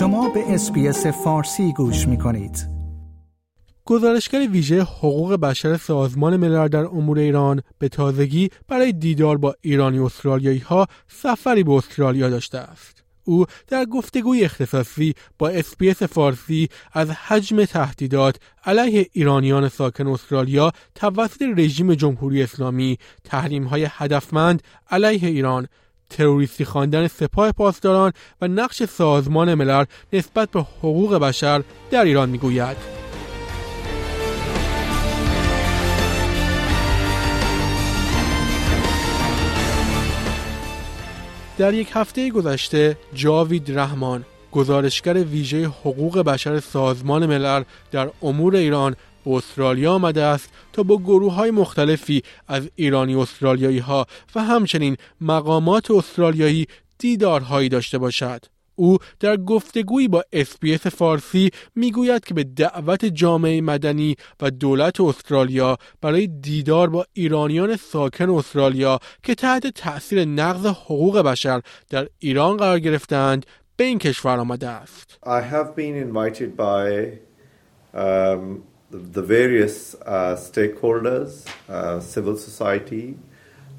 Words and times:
شما 0.00 0.28
به 0.28 0.54
اسپیس 0.54 1.06
فارسی 1.06 1.72
گوش 1.72 2.08
می 2.08 2.18
کنید. 2.18 2.68
گزارشگر 3.84 4.48
ویژه 4.50 4.82
حقوق 4.82 5.34
بشر 5.34 5.76
سازمان 5.76 6.36
ملل 6.36 6.68
در 6.68 6.84
امور 6.84 7.18
ایران 7.18 7.62
به 7.78 7.88
تازگی 7.88 8.50
برای 8.68 8.92
دیدار 8.92 9.38
با 9.38 9.54
ایرانی 9.60 9.98
استرالیایی 9.98 10.58
ها 10.58 10.86
سفری 11.08 11.64
به 11.64 11.72
استرالیا 11.72 12.30
داشته 12.30 12.58
است. 12.58 13.04
او 13.24 13.44
در 13.68 13.84
گفتگوی 13.84 14.44
اختصاصی 14.44 15.14
با 15.38 15.48
اسپیس 15.48 16.02
فارسی 16.02 16.68
از 16.92 17.10
حجم 17.10 17.64
تهدیدات 17.64 18.36
علیه 18.64 19.06
ایرانیان 19.12 19.68
ساکن 19.68 20.06
استرالیا 20.06 20.72
توسط 20.94 21.42
رژیم 21.56 21.94
جمهوری 21.94 22.42
اسلامی، 22.42 22.98
تحریم 23.24 23.64
های 23.64 23.88
هدفمند 23.90 24.62
علیه 24.90 25.28
ایران، 25.28 25.66
تروریستی 26.10 26.64
خواندن 26.64 27.08
سپاه 27.08 27.52
پاسداران 27.52 28.12
و 28.40 28.48
نقش 28.48 28.82
سازمان 28.82 29.54
ملل 29.54 29.84
نسبت 30.12 30.50
به 30.50 30.60
حقوق 30.60 31.14
بشر 31.18 31.62
در 31.90 32.04
ایران 32.04 32.28
می‌گوید. 32.28 32.76
در 41.58 41.74
یک 41.74 41.88
هفته 41.92 42.30
گذشته 42.30 42.96
جاوید 43.14 43.78
رحمان 43.78 44.24
گزارشگر 44.52 45.14
ویژه 45.14 45.66
حقوق 45.66 46.18
بشر 46.18 46.60
سازمان 46.60 47.26
ملل 47.26 47.62
در 47.90 48.10
امور 48.22 48.56
ایران 48.56 48.96
به 49.24 49.30
استرالیا 49.30 49.92
آمده 49.92 50.22
است 50.22 50.50
تا 50.72 50.82
با 50.82 50.96
گروه 50.96 51.34
های 51.34 51.50
مختلفی 51.50 52.22
از 52.48 52.70
ایرانی 52.74 53.14
استرالیایی 53.14 53.78
ها 53.78 54.06
و 54.34 54.44
همچنین 54.44 54.96
مقامات 55.20 55.90
استرالیایی 55.90 56.66
دیدارهایی 56.98 57.68
داشته 57.68 57.98
باشد. 57.98 58.44
او 58.80 58.98
در 59.20 59.36
گفتگویی 59.36 60.08
با 60.08 60.24
اسپیس 60.32 60.86
فارسی 60.86 61.50
می‌گوید 61.74 62.24
که 62.24 62.34
به 62.34 62.44
دعوت 62.44 63.04
جامعه 63.04 63.60
مدنی 63.60 64.16
و 64.40 64.50
دولت 64.50 65.00
استرالیا 65.00 65.76
برای 66.00 66.26
دیدار 66.26 66.90
با 66.90 67.06
ایرانیان 67.12 67.76
ساکن 67.76 68.30
استرالیا 68.30 68.98
که 69.22 69.34
تحت 69.34 69.66
تأثیر 69.66 70.24
نقض 70.24 70.66
حقوق 70.66 71.18
بشر 71.18 71.60
در 71.90 72.08
ایران 72.18 72.56
قرار 72.56 72.78
گرفتند 72.78 73.46
به 73.76 73.84
این 73.84 73.98
کشور 73.98 74.38
آمده 74.38 74.68
است. 74.68 75.18
I 75.24 75.40
have 75.54 75.76
been 75.76 75.94
invited 75.94 76.56
by 76.56 77.18
um, 77.94 78.69
the 78.90 79.22
various 79.22 79.94
uh, 79.94 80.36
stakeholders, 80.36 81.46
uh, 81.68 82.00
civil 82.00 82.36
society, 82.36 83.16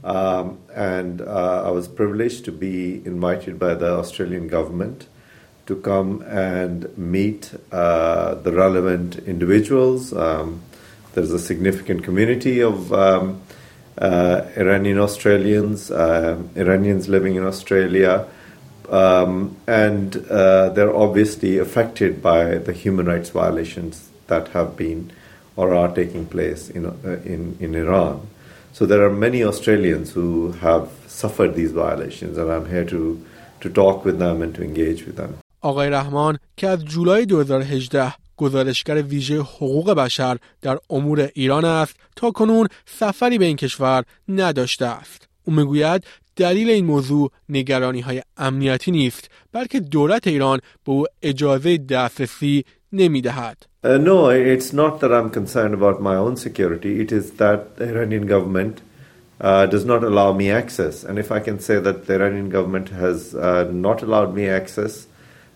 Um, 0.03 0.57
and 0.73 1.21
uh, 1.21 1.63
I 1.65 1.69
was 1.69 1.87
privileged 1.87 2.45
to 2.45 2.51
be 2.51 3.05
invited 3.05 3.59
by 3.59 3.75
the 3.75 3.91
Australian 4.01 4.47
government 4.47 5.07
to 5.67 5.75
come 5.75 6.23
and 6.23 6.89
meet 6.97 7.53
uh, 7.71 8.33
the 8.35 8.51
relevant 8.51 9.17
individuals. 9.27 10.11
Um, 10.11 10.61
there's 11.13 11.31
a 11.31 11.39
significant 11.39 12.03
community 12.03 12.61
of 12.61 12.91
um, 12.91 13.41
uh, 13.97 14.41
Iranian 14.57 14.97
Australians, 14.97 15.91
uh, 15.91 16.41
Iranians 16.55 17.07
living 17.07 17.35
in 17.35 17.45
Australia, 17.45 18.25
um, 18.89 19.55
and 19.67 20.13
they're 20.13 20.95
obviously 20.95 21.59
affected 21.59 22.23
by 22.23 22.57
the 22.57 22.73
human 22.73 23.05
rights 23.05 23.29
violations 23.29 24.10
that 24.33 24.45
have 24.57 24.69
been 24.83 25.01
or 25.59 25.67
are 25.81 25.91
taking 26.01 26.25
place 26.35 26.63
in, 26.77 26.83
uh, 26.85 26.93
in, 27.33 27.41
in 27.65 27.69
Iran. 27.83 28.15
So 28.77 28.81
there 28.91 29.01
are 29.05 29.13
many 29.27 29.41
Australians 29.51 30.07
who 30.15 30.29
have 30.67 30.85
suffered 31.21 31.51
these 31.59 31.71
violations 31.83 32.33
and 32.39 32.47
I'm 32.55 32.67
here 32.75 32.85
to, 32.95 33.01
to 33.63 33.67
talk 33.81 33.97
with 34.07 34.17
them 34.23 34.35
and 34.43 34.51
to 34.57 34.61
engage 34.69 35.01
with 35.07 35.17
them. 35.21 35.33
آقای 35.61 35.89
رحمان 35.89 36.39
که 36.57 36.67
از 36.67 36.85
جولای 36.85 37.25
2018 37.25 38.13
گزارشگر 38.37 39.01
ویژه 39.01 39.39
حقوق 39.39 39.93
بشر 39.93 40.37
در 40.61 40.77
امور 40.89 41.29
ایران 41.33 41.65
است 41.65 41.95
تا 42.15 42.31
کنون 42.31 42.67
سفری 42.85 43.37
به 43.37 43.45
این 43.45 43.57
کشور 43.57 44.03
نداشته 44.29 44.85
است. 44.85 45.27
او 45.43 45.53
می‌گوید 45.53 46.03
دلیل 46.35 46.69
این 46.69 46.85
موضوع 46.85 47.31
نگرانی 47.49 48.01
های 48.01 48.21
امنیتی 48.37 48.91
نیست 48.91 49.29
بلکه 49.51 49.79
دولت 49.79 50.27
ایران 50.27 50.59
به 50.85 50.91
او 50.91 51.05
اجازه 51.21 51.77
دسترسی 51.77 52.65
نمی 52.93 53.21
دهد. 53.21 53.70
Uh, 53.83 53.97
no, 53.97 54.29
it's 54.29 54.71
not 54.73 54.99
that 54.99 55.11
I'm 55.11 55.31
concerned 55.31 55.73
about 55.73 55.99
my 55.99 56.13
own 56.15 56.37
security. 56.37 57.01
It 57.01 57.11
is 57.11 57.31
that 57.37 57.77
the 57.77 57.89
Iranian 57.89 58.27
government 58.27 58.79
uh, 59.39 59.65
does 59.65 59.85
not 59.85 60.03
allow 60.03 60.33
me 60.33 60.51
access. 60.51 61.03
And 61.03 61.17
if 61.17 61.31
I 61.31 61.39
can 61.39 61.59
say 61.59 61.79
that 61.79 62.05
the 62.05 62.13
Iranian 62.13 62.49
government 62.49 62.89
has 62.89 63.33
uh, 63.33 63.71
not 63.71 64.03
allowed 64.03 64.35
me 64.35 64.47
access, 64.47 65.07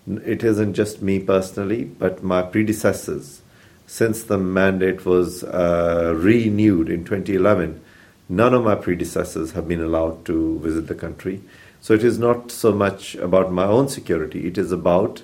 it 0.07 0.43
isn't 0.43 0.73
just 0.73 1.03
me 1.03 1.19
personally, 1.19 1.83
but 1.83 2.23
my 2.23 2.41
predecessors. 2.41 3.43
Since 3.85 4.23
the 4.23 4.39
mandate 4.39 5.05
was 5.05 5.43
uh, 5.43 6.15
renewed 6.17 6.89
in 6.89 7.05
2011, 7.05 7.79
none 8.27 8.55
of 8.55 8.63
my 8.63 8.73
predecessors 8.73 9.51
have 9.51 9.67
been 9.67 9.81
allowed 9.81 10.25
to 10.25 10.57
visit 10.61 10.87
the 10.87 10.95
country. 10.95 11.43
So 11.79 11.93
it 11.93 12.03
is 12.03 12.17
not 12.17 12.49
so 12.49 12.73
much 12.73 13.13
about 13.13 13.51
my 13.51 13.65
own 13.65 13.87
security, 13.87 14.47
it 14.47 14.57
is 14.57 14.71
about 14.71 15.21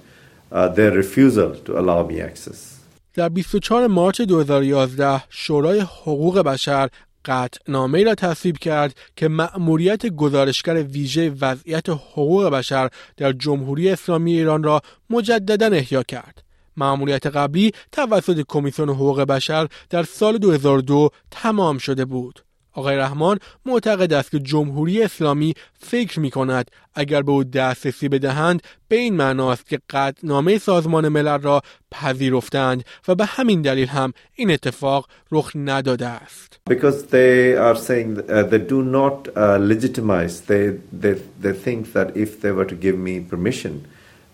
uh, 0.52 0.68
their 0.68 0.92
refusal 0.92 1.56
to 1.56 1.80
allow 1.80 2.06
me 2.06 2.22
access. 2.22 2.71
در 3.14 3.30
24 3.30 3.88
مارچ 3.88 4.22
2011 4.22 5.24
شورای 5.30 5.80
حقوق 5.80 6.40
بشر 6.40 6.90
قطعنامه 7.26 8.04
را 8.04 8.16
تصویب 8.16 8.58
کرد 8.58 8.96
که 9.16 9.28
مأموریت 9.28 10.06
گزارشگر 10.06 10.84
ویژه 10.84 11.30
وضعیت 11.42 11.90
حقوق 11.90 12.50
بشر 12.50 12.90
در 13.18 13.32
جمهوری 13.32 13.90
اسلامی 13.90 14.34
ایران 14.34 14.64
را 14.64 14.82
مجددا 15.10 15.66
احیا 15.66 16.04
کرد. 16.04 16.44
مأموریت 16.78 17.26
قبلی 17.26 17.72
توسط 17.92 18.46
کمیسیون 18.48 18.90
حقوق 18.90 19.22
بشر 19.22 19.68
در 19.90 20.04
سال 20.04 20.38
2002 20.38 21.10
تمام 21.32 21.78
شده 21.78 22.06
بود. 22.06 22.44
آقای 22.74 22.98
رحمان 22.98 23.40
معتقد 23.66 24.14
است 24.14 24.32
که 24.32 24.40
جمهوری 24.40 25.04
اسلامی 25.04 25.54
فکر 25.80 26.20
می 26.20 26.32
کند 26.32 26.72
اگر 26.96 27.22
به 27.22 27.32
او 27.32 27.44
دسترسی 27.44 28.10
بدهند 28.10 28.62
به 28.88 28.96
این 28.96 29.16
معناست 29.16 29.68
که 29.68 29.80
قدنامه 29.90 30.58
سازمان 30.58 31.10
ملل 31.10 31.42
را 31.42 31.62
پذیرفتند 31.92 32.84
و 33.08 33.16
به 33.16 33.26
همین 33.26 33.62
دلیل 33.62 33.88
هم 33.88 34.14
این 34.36 34.52
اتفاق 34.52 35.08
رخ 35.32 35.52
نداده 35.56 36.08
است. 36.08 36.60
Because 36.70 37.04
they 37.12 37.56
are 37.56 37.76
saying 37.76 38.20
uh, 38.20 38.44
they 38.44 38.60
do 38.60 38.82
not 38.84 39.28
uh, 39.36 39.58
legitimize 39.58 40.42
they, 40.42 40.78
they, 41.04 41.16
they 41.42 41.54
think 41.54 41.94
that 41.94 42.16
if 42.16 42.42
they 42.42 42.52
were 42.52 42.66
to 42.66 42.76
give 42.76 42.98
me 42.98 43.20
permission 43.20 43.74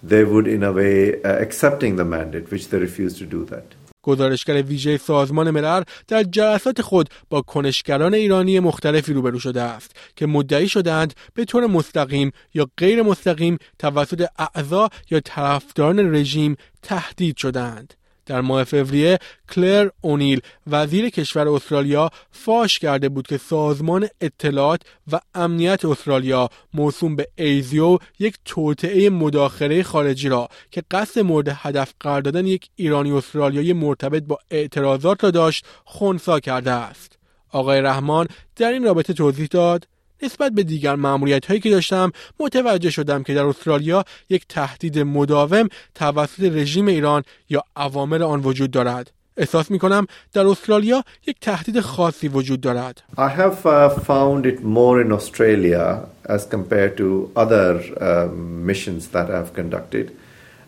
they 0.04 0.24
would 0.24 0.48
in 0.48 0.64
a 0.64 0.72
way 0.72 1.22
uh, 1.24 1.30
accepting 1.46 1.96
the 1.96 2.06
mandate 2.06 2.52
which 2.52 2.70
they 2.70 2.78
refuse 2.78 3.20
that. 3.20 3.77
گزارشگر 4.08 4.62
ویژه 4.62 4.98
سازمان 4.98 5.52
ملل 5.52 5.84
در 6.08 6.24
جلسات 6.24 6.82
خود 6.82 7.10
با 7.30 7.42
کنشگران 7.42 8.14
ایرانی 8.14 8.60
مختلفی 8.60 9.14
روبرو 9.14 9.40
شده 9.40 9.62
است 9.62 9.92
که 10.16 10.26
مدعی 10.26 10.70
شدند 10.70 11.14
به 11.34 11.46
طور 11.46 11.68
مستقیم 11.68 12.32
یا 12.54 12.68
غیر 12.78 13.02
مستقیم 13.02 13.58
توسط 13.80 14.28
اعضا 14.40 14.90
یا 15.12 15.20
طرفداران 15.20 16.16
رژیم 16.16 16.56
تهدید 16.82 17.38
شدند. 17.38 17.94
در 18.28 18.42
ماه 18.42 18.64
فوریه 18.64 19.20
کلر 19.50 19.90
اونیل 20.02 20.42
وزیر 20.68 21.10
کشور 21.10 21.48
استرالیا 21.48 22.10
فاش 22.32 22.80
کرده 22.80 23.10
بود 23.10 23.28
که 23.28 23.38
سازمان 23.38 24.08
اطلاعات 24.22 24.82
و 25.12 25.20
امنیت 25.36 25.86
استرالیا 25.86 26.50
موسوم 26.74 27.16
به 27.16 27.28
ایزیو 27.36 27.98
یک 28.20 28.36
توطعه 28.46 29.10
مداخله 29.10 29.84
خارجی 29.84 30.30
را 30.30 30.48
که 30.72 30.84
قصد 30.92 31.22
مورد 31.22 31.48
هدف 31.56 31.94
قرار 32.00 32.22
دادن 32.22 32.48
یک 32.48 32.70
ایرانی 32.76 33.12
استرالیایی 33.12 33.74
مرتبط 33.74 34.24
با 34.24 34.40
اعتراضات 34.52 35.24
را 35.24 35.32
داشت 35.32 35.66
خونسا 35.86 36.40
کرده 36.40 36.72
است. 36.72 37.18
آقای 37.52 37.82
رحمان 37.82 38.28
در 38.56 38.72
این 38.72 38.84
رابطه 38.84 39.14
توضیح 39.14 39.48
داد. 39.52 39.88
نسبت 40.24 40.52
به 40.52 40.64
دیگر 40.64 40.96
معمولیت 40.96 41.46
هایی 41.46 41.60
که 41.60 41.70
داشتم 41.70 42.12
متوجه 42.40 42.90
شدم 42.90 43.24
که 43.24 43.34
در 43.34 43.46
استرالیا 43.46 44.06
یک 44.30 44.46
تهدید 44.50 45.00
مداوم 45.00 45.68
توسط 45.96 46.44
رژیم 46.44 46.88
ایران 46.88 47.24
یا 47.50 47.64
عوامل 47.76 48.24
آن 48.24 48.40
وجود 48.40 48.72
دارد 48.72 49.12
احساس 49.38 49.72
می 49.72 49.80
کنم 49.80 50.08
در 50.34 50.48
استرالیا 50.48 51.04
یک 51.28 51.40
تهدید 51.42 51.80
خاصی 51.80 52.28
وجود 52.28 52.62
دارد 52.62 53.04
I 53.18 53.30
have 53.30 53.66
uh, 53.66 53.90
found 53.90 54.46
it 54.46 54.64
more 54.64 55.02
in 55.02 55.12
Australia 55.12 56.06
as 56.26 56.46
compared 56.46 56.98
to 56.98 57.32
other 57.36 57.80
um, 58.02 58.66
missions 58.66 59.08
that 59.10 59.30
I've 59.30 59.54
conducted. 59.54 60.12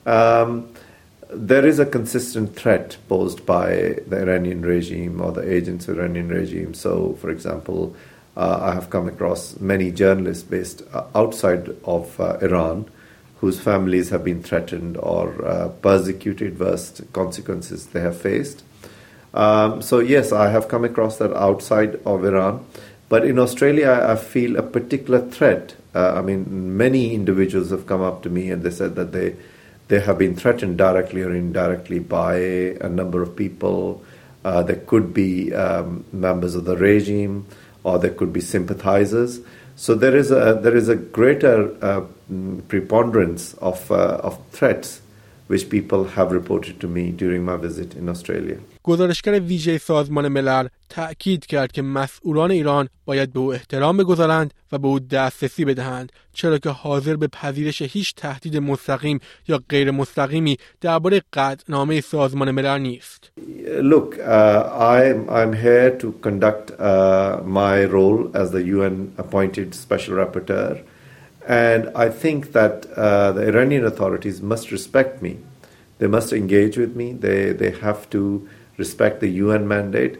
Um, 0.05 0.49
there 1.51 1.65
is 1.71 1.79
a 1.79 1.85
consistent 1.85 2.55
threat 2.55 2.97
posed 3.07 3.45
by 3.45 3.69
the 4.09 4.17
Iranian 4.25 4.61
regime 4.61 5.21
or 5.21 5.31
the 5.31 5.45
agents 5.57 5.87
of 5.87 5.97
Iranian 5.97 6.29
regime. 6.29 6.73
So, 6.73 6.91
for 7.21 7.29
example, 7.29 7.81
Uh, 7.93 8.18
I 8.41 8.73
have 8.73 8.89
come 8.89 9.07
across 9.07 9.59
many 9.59 9.91
journalists 9.91 10.43
based 10.43 10.83
uh, 10.93 11.05
outside 11.13 11.75
of 11.83 12.19
uh, 12.19 12.37
Iran 12.41 12.89
whose 13.39 13.59
families 13.59 14.09
have 14.09 14.23
been 14.23 14.43
threatened 14.43 14.97
or 14.97 15.45
uh, 15.45 15.69
persecuted, 15.81 16.59
worst 16.59 17.01
consequences 17.13 17.87
they 17.87 18.01
have 18.01 18.19
faced. 18.19 18.63
Um, 19.33 19.81
so, 19.81 19.99
yes, 19.99 20.31
I 20.31 20.49
have 20.49 20.67
come 20.67 20.83
across 20.83 21.17
that 21.17 21.33
outside 21.33 21.99
of 22.05 22.25
Iran. 22.25 22.65
But 23.07 23.25
in 23.25 23.39
Australia, 23.39 24.05
I 24.07 24.15
feel 24.15 24.57
a 24.57 24.61
particular 24.61 25.21
threat. 25.21 25.75
Uh, 25.95 26.13
I 26.15 26.21
mean, 26.21 26.77
many 26.77 27.13
individuals 27.15 27.71
have 27.71 27.87
come 27.87 28.01
up 28.01 28.23
to 28.23 28.29
me 28.29 28.51
and 28.51 28.61
they 28.61 28.71
said 28.71 28.95
that 28.95 29.11
they 29.11 29.35
they 29.87 29.99
have 29.99 30.19
been 30.19 30.35
threatened 30.35 30.77
directly 30.77 31.23
or 31.23 31.33
indirectly 31.33 31.97
by 31.97 32.35
a 32.35 32.87
number 32.87 33.23
of 33.23 33.35
people. 33.35 34.03
Uh, 34.45 34.61
there 34.61 34.75
could 34.75 35.15
be 35.15 35.51
um, 35.51 36.05
members 36.11 36.53
of 36.53 36.65
the 36.65 36.77
regime, 36.77 37.47
or 37.83 37.99
there 37.99 38.11
could 38.11 38.33
be 38.33 38.41
sympathizers. 38.41 39.39
So 39.75 39.95
there 39.95 40.15
is 40.15 40.31
a 40.31 40.59
there 40.61 40.75
is 40.75 40.89
a 40.89 40.95
greater 40.95 41.73
uh, 41.83 42.01
preponderance 42.67 43.53
of 43.55 43.89
uh, 43.91 44.19
of 44.23 44.37
threats 44.51 45.01
which 45.49 45.65
people 45.75 46.01
have 46.17 46.29
reported 46.39 46.75
to 46.79 46.87
me 46.87 47.03
during 47.21 47.41
my 47.43 47.57
visit 47.67 47.89
in 47.95 48.07
Australia. 48.09 48.57
گزارشگر 48.83 49.39
ویژه 49.39 49.77
سازمان 49.77 50.27
ملل 50.27 50.67
تأکید 50.89 51.45
کرد 51.45 51.71
که 51.71 51.81
مسئولان 51.81 52.51
ایران 52.51 52.89
باید 53.05 53.33
به 53.33 53.39
او 53.39 53.53
احترام 53.53 53.97
بگذارند 53.97 54.53
و 54.71 54.77
به 54.77 54.87
او 54.87 54.99
دسترسی 54.99 55.65
بدهند 55.65 56.11
چرا 56.33 56.57
که 56.57 56.69
حاضر 56.69 57.15
به 57.15 57.27
پذیرش 57.27 57.81
هیچ 57.81 58.15
تهدید 58.15 58.57
مستقیم 58.57 59.19
یا 59.47 59.59
غیر 59.69 59.91
مستقیمی 59.91 60.57
درباره 60.81 61.21
قطعنامه 61.33 62.01
سازمان 62.01 62.51
ملل 62.51 62.81
نیست. 62.81 63.31
Look, 63.81 64.17
uh, 64.17 64.63
I'm, 64.95 65.29
I'm 65.29 65.53
here 65.53 65.91
to 66.01 66.11
conduct 66.21 66.71
uh, 66.79 67.41
my 67.61 67.85
role 67.85 68.31
as 68.33 68.51
the 68.51 68.63
UN 68.77 69.13
appointed 69.17 69.67
special 69.75 70.13
rapporteur 70.15 70.77
and 71.48 71.90
I 71.94 72.08
think 72.08 72.52
that 72.52 72.86
uh, 72.92 73.32
the 73.32 73.48
Iranian 73.48 73.84
authorities 73.84 74.40
must 74.40 74.70
respect 74.70 75.20
me. 75.20 75.38
They 75.98 76.06
must 76.06 76.32
engage 76.32 76.76
with 76.78 76.96
me. 76.96 77.12
They, 77.12 77.52
they 77.52 77.70
have 77.70 78.08
to 78.10 78.48
respect 78.78 79.20
the 79.20 79.28
UN 79.28 79.68
mandate. 79.68 80.18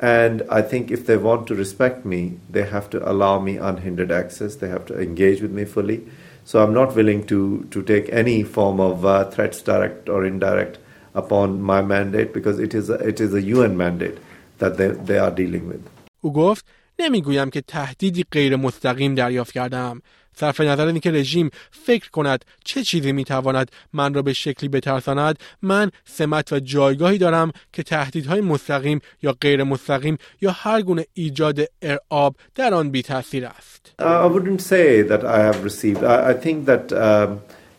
And 0.00 0.42
I 0.50 0.62
think 0.62 0.90
if 0.90 1.06
they 1.06 1.16
want 1.16 1.46
to 1.46 1.54
respect 1.54 2.04
me, 2.04 2.38
they 2.50 2.64
have 2.64 2.90
to 2.90 3.10
allow 3.10 3.40
me 3.40 3.56
unhindered 3.56 4.10
access. 4.10 4.56
They 4.56 4.68
have 4.68 4.84
to 4.86 5.00
engage 5.00 5.40
with 5.40 5.52
me 5.52 5.64
fully. 5.64 6.06
So 6.44 6.62
I'm 6.62 6.74
not 6.74 6.94
willing 6.94 7.26
to, 7.28 7.66
to 7.70 7.82
take 7.82 8.08
any 8.12 8.42
form 8.42 8.78
of 8.78 9.04
uh, 9.06 9.30
threats, 9.30 9.62
direct 9.62 10.08
or 10.08 10.24
indirect, 10.24 10.78
upon 11.14 11.62
my 11.62 11.80
mandate 11.80 12.34
because 12.34 12.58
it 12.58 12.74
is 12.74 12.90
a, 12.90 12.94
it 12.94 13.20
is 13.20 13.32
a 13.34 13.42
UN 13.42 13.76
mandate 13.76 14.18
that 14.58 14.76
they, 14.76 14.88
they 14.88 15.18
are 15.18 15.30
dealing 15.30 15.68
with. 15.68 15.80
او 16.20 16.32
گفت 16.32 16.64
نمیگویم 16.98 17.50
که 17.50 17.60
تهدیدی 17.60 18.24
غیر 18.32 18.56
مستقیم 18.56 19.14
دریافت 19.14 19.52
کردم 19.52 20.02
صرف 20.41 20.61
نظر 20.61 20.87
اینکه 20.87 21.11
رژیم 21.11 21.49
فکر 21.71 22.09
کند 22.09 22.45
چه 22.65 22.83
چیزی 22.83 23.11
می‌تواند 23.11 23.71
من 23.93 24.13
را 24.13 24.21
به 24.21 24.33
شکلی 24.33 24.69
بترساند 24.69 25.39
من 25.61 25.91
سمت 26.05 26.53
و 26.53 26.59
جایگاهی 26.59 27.17
دارم 27.17 27.51
که 27.73 27.83
تهدیدهای 27.83 28.41
مستقیم 28.41 28.99
یا 29.21 29.35
غیر 29.41 29.63
مستقیم 29.63 30.17
یا 30.41 30.51
هر 30.51 30.81
گونه 30.81 31.05
ایجاد 31.13 31.59
ارعاب 31.81 32.35
در 32.55 32.73
آن 32.73 32.89
بی 32.89 33.01
تاثیر 33.01 33.45
است 33.45 33.93
I 33.99 34.27
wouldn't 34.33 34.61
say 34.61 35.01
that 35.11 35.23
I 35.23 35.39
have 35.49 35.63
received 35.63 36.03
I, 36.03 36.17
I 36.31 36.33
think 36.43 36.57
that 36.65 36.85
um, 37.07 37.29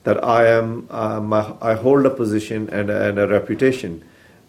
that 0.06 0.18
I 0.40 0.42
am 0.58 0.68
um, 1.02 1.32
I 1.70 1.74
hold 1.84 2.06
a 2.06 2.14
position 2.22 2.60
and, 2.78 2.88
and 3.06 3.18
a 3.24 3.26
reputation 3.38 3.92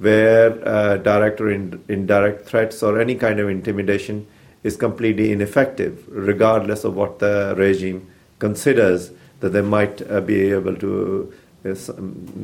where 0.06 0.52
uh, 0.74 0.98
direct 1.12 1.38
or 1.42 1.50
in, 1.58 1.64
indirect 1.88 2.40
threats 2.50 2.78
or 2.86 2.92
any 3.06 3.16
kind 3.26 3.38
of 3.40 3.48
intimidation 3.58 4.16
is 4.64 4.76
completely 4.78 5.32
ineffective, 5.32 5.94
regardless 6.10 6.84
of 6.84 6.96
what 6.96 7.20
the 7.20 7.54
regime 7.58 8.00
considers 8.40 9.12
that 9.40 9.52
they 9.56 9.62
might 9.62 10.02
uh, 10.10 10.22
be 10.22 10.52
able 10.52 10.76
to 10.76 10.92
uh, 11.66 11.76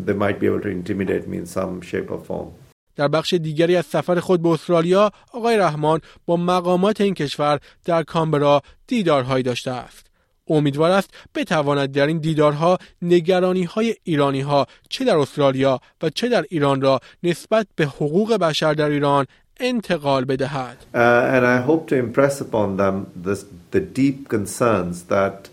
they 0.05 0.13
might 0.13 0.39
be 0.39 0.47
able 0.47 0.61
to 0.61 0.69
intimidate 0.69 1.27
me 1.27 1.37
in 1.37 1.45
some 1.45 1.81
shape 1.81 2.09
or 2.11 2.19
form. 2.19 2.49
در 2.95 3.07
بخش 3.07 3.33
دیگری 3.33 3.75
از 3.75 3.85
سفر 3.85 4.19
خود 4.19 4.41
به 4.41 4.49
استرالیا 4.49 5.11
آقای 5.33 5.57
رحمان 5.57 6.01
با 6.25 6.37
مقامات 6.37 7.01
این 7.01 7.13
کشور 7.13 7.59
در 7.85 8.03
کامبرا 8.03 8.61
دیدارهایی 8.87 9.43
داشته 9.43 9.71
است 9.71 10.09
امیدوار 10.49 10.91
است 10.91 11.09
بتواند 11.35 11.91
در 11.91 12.07
این 12.07 12.17
دیدارها 12.17 12.77
نگرانی 13.01 13.63
های 13.63 13.95
ایرانی 14.03 14.41
ها 14.41 14.67
چه 14.89 15.05
در 15.05 15.17
استرالیا 15.17 15.79
و 16.01 16.09
چه 16.09 16.29
در 16.29 16.45
ایران 16.49 16.81
را 16.81 16.99
نسبت 17.23 17.67
به 17.75 17.85
حقوق 17.85 18.33
بشر 18.33 18.73
در 18.73 18.89
ایران 18.89 19.25
انتقال 19.60 20.24
بدهد. 20.24 20.76
Uh, 20.94 20.98
and 20.98 21.46
I 21.46 21.60
hope 21.60 21.86
to 21.88 21.96
impress 21.96 22.40
upon 22.40 22.76
them 22.76 23.10
this, 23.14 23.44
the 23.70 23.80
deep 23.80 24.28
concerns 24.28 25.04
that 25.04 25.48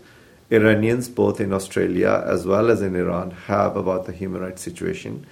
Iranians, 0.50 1.08
both 1.08 1.40
in 1.40 1.52
Australia 1.52 2.22
as 2.26 2.46
well 2.46 2.70
as 2.70 2.82
in 2.82 2.94
Iran, 2.94 3.30
have 3.46 3.76
about 3.76 4.06
the 4.06 4.12
human 4.12 4.42
rights 4.42 4.62
situation. 4.62 5.24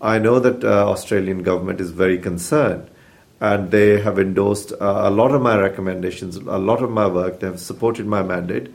I 0.00 0.18
know 0.18 0.38
that 0.38 0.62
uh, 0.62 0.88
Australian 0.88 1.42
government 1.42 1.80
is 1.80 1.90
very 1.90 2.18
concerned, 2.18 2.88
and 3.40 3.70
they 3.70 4.00
have 4.00 4.18
endorsed 4.18 4.72
uh, 4.72 4.76
a 4.80 5.10
lot 5.10 5.32
of 5.32 5.42
my 5.42 5.56
recommendations, 5.58 6.36
a 6.36 6.58
lot 6.58 6.82
of 6.82 6.90
my 6.90 7.06
work. 7.06 7.40
They 7.40 7.48
have 7.48 7.60
supported 7.60 8.06
my 8.06 8.22
mandate, 8.22 8.72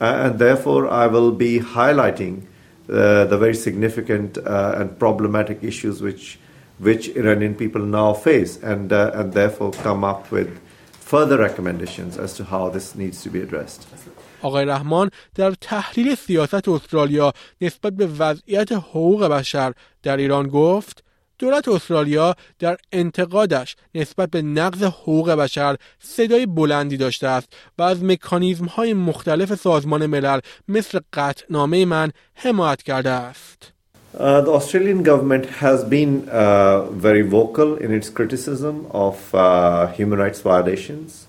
and 0.00 0.38
therefore 0.38 0.88
I 0.88 1.06
will 1.08 1.32
be 1.32 1.60
highlighting 1.60 2.44
uh, 2.88 3.24
the 3.26 3.38
very 3.38 3.54
significant 3.54 4.38
uh, 4.38 4.74
and 4.76 4.98
problematic 4.98 5.62
issues 5.62 6.00
which 6.00 6.38
which 6.79 7.09
Iranian 7.15 7.55
people 7.55 7.81
now 7.81 8.13
face, 8.13 8.57
and 8.71 8.93
uh, 8.93 9.11
and 9.19 9.33
therefore 9.33 9.71
come 9.71 10.03
up 10.03 10.31
with 10.31 10.49
further 11.11 11.37
recommendations 11.37 12.17
as 12.17 12.33
to 12.37 12.43
how 12.43 12.69
this 12.69 12.95
needs 12.95 13.23
to 13.23 13.29
be 13.29 13.41
addressed. 13.41 13.87
آقای 14.41 14.65
رحمان 14.65 15.09
در 15.35 15.51
تحلیل 15.51 16.15
سیاست 16.15 16.67
استرالیا 16.67 17.33
نسبت 17.61 17.93
به 17.93 18.07
وضعیت 18.07 18.71
حقوق 18.71 19.23
بشر 19.27 19.73
در 20.03 20.17
ایران 20.17 20.47
گفت 20.47 21.03
دولت 21.39 21.67
استرالیا 21.67 22.35
در 22.59 22.77
انتقادش 22.91 23.75
نسبت 23.95 24.29
به 24.29 24.41
نقض 24.41 24.83
حقوق 24.83 25.31
بشر 25.31 25.77
صدای 25.99 26.45
بلندی 26.45 26.97
داشته 26.97 27.27
است 27.27 27.53
و 27.77 27.83
از 27.83 28.03
مکانیزم 28.03 28.65
های 28.65 28.93
مختلف 28.93 29.55
سازمان 29.55 30.05
ملل 30.05 30.39
مثل 30.67 30.99
قطعنامه 31.13 31.85
من 31.85 32.11
حمایت 32.33 32.83
کرده 32.83 33.09
است. 33.09 33.76
Uh, 34.17 34.41
the 34.41 34.51
Australian 34.51 35.03
government 35.03 35.45
has 35.45 35.83
been 35.83 36.27
uh, 36.29 36.89
very 36.89 37.21
vocal 37.21 37.75
in 37.75 37.93
its 37.93 38.09
criticism 38.09 38.87
of 38.89 39.35
uh, 39.35 39.85
human 39.91 40.17
rights 40.17 40.41
violations. 40.41 41.27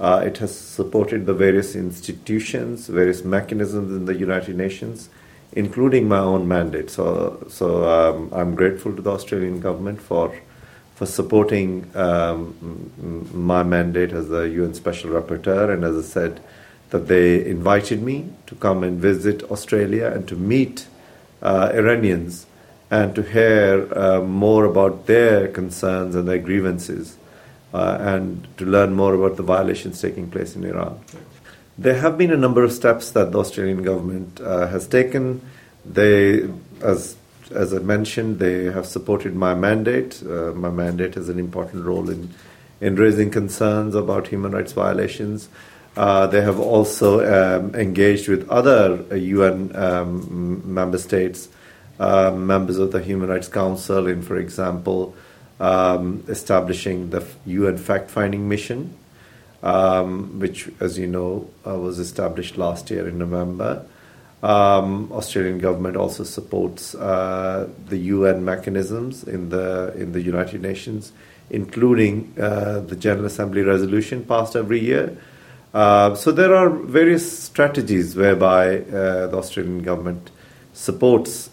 it 0.00 0.38
has 0.38 0.56
supported 0.56 1.26
the 1.26 1.34
various 1.34 1.74
institutions, 1.76 2.86
various 2.88 3.22
mechanisms 3.22 3.92
in 3.92 4.06
the 4.06 4.14
United 4.14 4.56
Nations, 4.56 5.10
including 5.52 6.08
my 6.08 6.20
own 6.20 6.48
mandate. 6.48 6.88
So, 6.88 7.44
so 7.50 7.66
um, 7.96 8.30
I'm 8.32 8.54
grateful 8.54 8.96
to 8.96 9.02
the 9.02 9.10
Australian 9.10 9.60
government 9.60 10.00
for 10.00 10.34
for 10.94 11.06
supporting 11.06 11.90
um, 11.96 12.54
my 13.34 13.62
mandate 13.62 14.12
as 14.12 14.28
the 14.28 14.42
UN 14.60 14.72
Special 14.74 15.10
Rapporteur, 15.10 15.70
and 15.72 15.84
as 15.84 15.96
I 15.98 16.06
said, 16.08 16.40
that 16.90 17.08
they 17.08 17.44
invited 17.44 18.02
me 18.02 18.30
to 18.46 18.54
come 18.54 18.84
and 18.84 18.98
visit 19.00 19.42
Australia 19.50 20.06
and 20.14 20.28
to 20.28 20.36
meet 20.36 20.86
uh, 20.86 20.92
Iranians 21.42 22.46
and 22.90 23.14
to 23.14 23.22
hear 23.22 23.88
uh, 23.96 24.20
more 24.20 24.64
about 24.64 25.06
their 25.06 25.48
concerns 25.48 26.14
and 26.14 26.28
their 26.28 26.38
grievances 26.38 27.16
uh, 27.72 27.96
and 28.00 28.46
to 28.58 28.64
learn 28.64 28.92
more 28.92 29.14
about 29.14 29.36
the 29.36 29.42
violations 29.42 30.00
taking 30.00 30.30
place 30.30 30.54
in 30.54 30.64
Iran. 30.64 31.00
There 31.78 31.98
have 31.98 32.18
been 32.18 32.30
a 32.30 32.36
number 32.36 32.62
of 32.62 32.72
steps 32.72 33.10
that 33.12 33.32
the 33.32 33.38
Australian 33.38 33.82
government 33.82 34.38
has 34.38 34.86
taken. 34.86 35.40
They, 35.84 36.48
as 36.82 37.16
as 37.50 37.74
I 37.74 37.78
mentioned, 37.78 38.38
they 38.38 38.64
have 38.64 38.86
supported 38.86 39.34
my 39.34 39.54
mandate. 39.54 40.22
my 40.22 40.70
mandate 40.70 41.14
has 41.14 41.30
an 41.30 41.38
important 41.38 41.86
role 41.86 42.10
in 42.10 42.28
in 42.82 42.96
raising 42.96 43.30
concerns 43.30 43.94
about 43.94 44.26
human 44.26 44.52
rights 44.52 44.72
violations. 44.72 45.48
Uh, 45.96 46.26
they 46.26 46.40
have 46.40 46.58
also 46.58 47.20
um, 47.20 47.74
engaged 47.74 48.28
with 48.28 48.48
other 48.48 49.04
uh, 49.10 49.14
UN 49.14 49.74
um, 49.76 50.62
member 50.64 50.98
states, 50.98 51.48
uh, 52.00 52.30
members 52.30 52.78
of 52.78 52.92
the 52.92 53.00
Human 53.00 53.28
Rights 53.28 53.48
Council, 53.48 54.06
in, 54.06 54.22
for 54.22 54.36
example, 54.36 55.14
um, 55.60 56.24
establishing 56.28 57.10
the 57.10 57.24
UN 57.44 57.76
fact 57.76 58.10
finding 58.10 58.48
mission, 58.48 58.96
um, 59.62 60.40
which, 60.40 60.70
as 60.80 60.98
you 60.98 61.06
know, 61.06 61.48
was 61.64 61.98
established 61.98 62.56
last 62.56 62.90
year 62.90 63.06
in 63.06 63.18
November. 63.18 63.84
Um, 64.42 65.12
Australian 65.12 65.58
government 65.58 65.96
also 65.96 66.24
supports 66.24 66.96
uh, 66.96 67.68
the 67.86 67.96
UN 67.96 68.44
mechanisms 68.44 69.22
in 69.22 69.50
the 69.50 69.92
in 69.94 70.10
the 70.12 70.20
United 70.20 70.60
Nations, 70.62 71.12
including 71.48 72.34
uh, 72.40 72.80
the 72.80 72.96
General 72.96 73.26
Assembly 73.26 73.62
resolution 73.62 74.24
passed 74.24 74.56
every 74.56 74.80
year. 74.80 75.16
Uh, 75.74 76.14
so 76.14 76.30
there 76.32 76.54
are 76.54 76.68
various 76.68 77.24
strategies 77.48 78.14
whereby 78.14 78.64
the 79.30 79.36
Australian 79.42 79.82
government 79.82 80.30
supports 80.74 81.48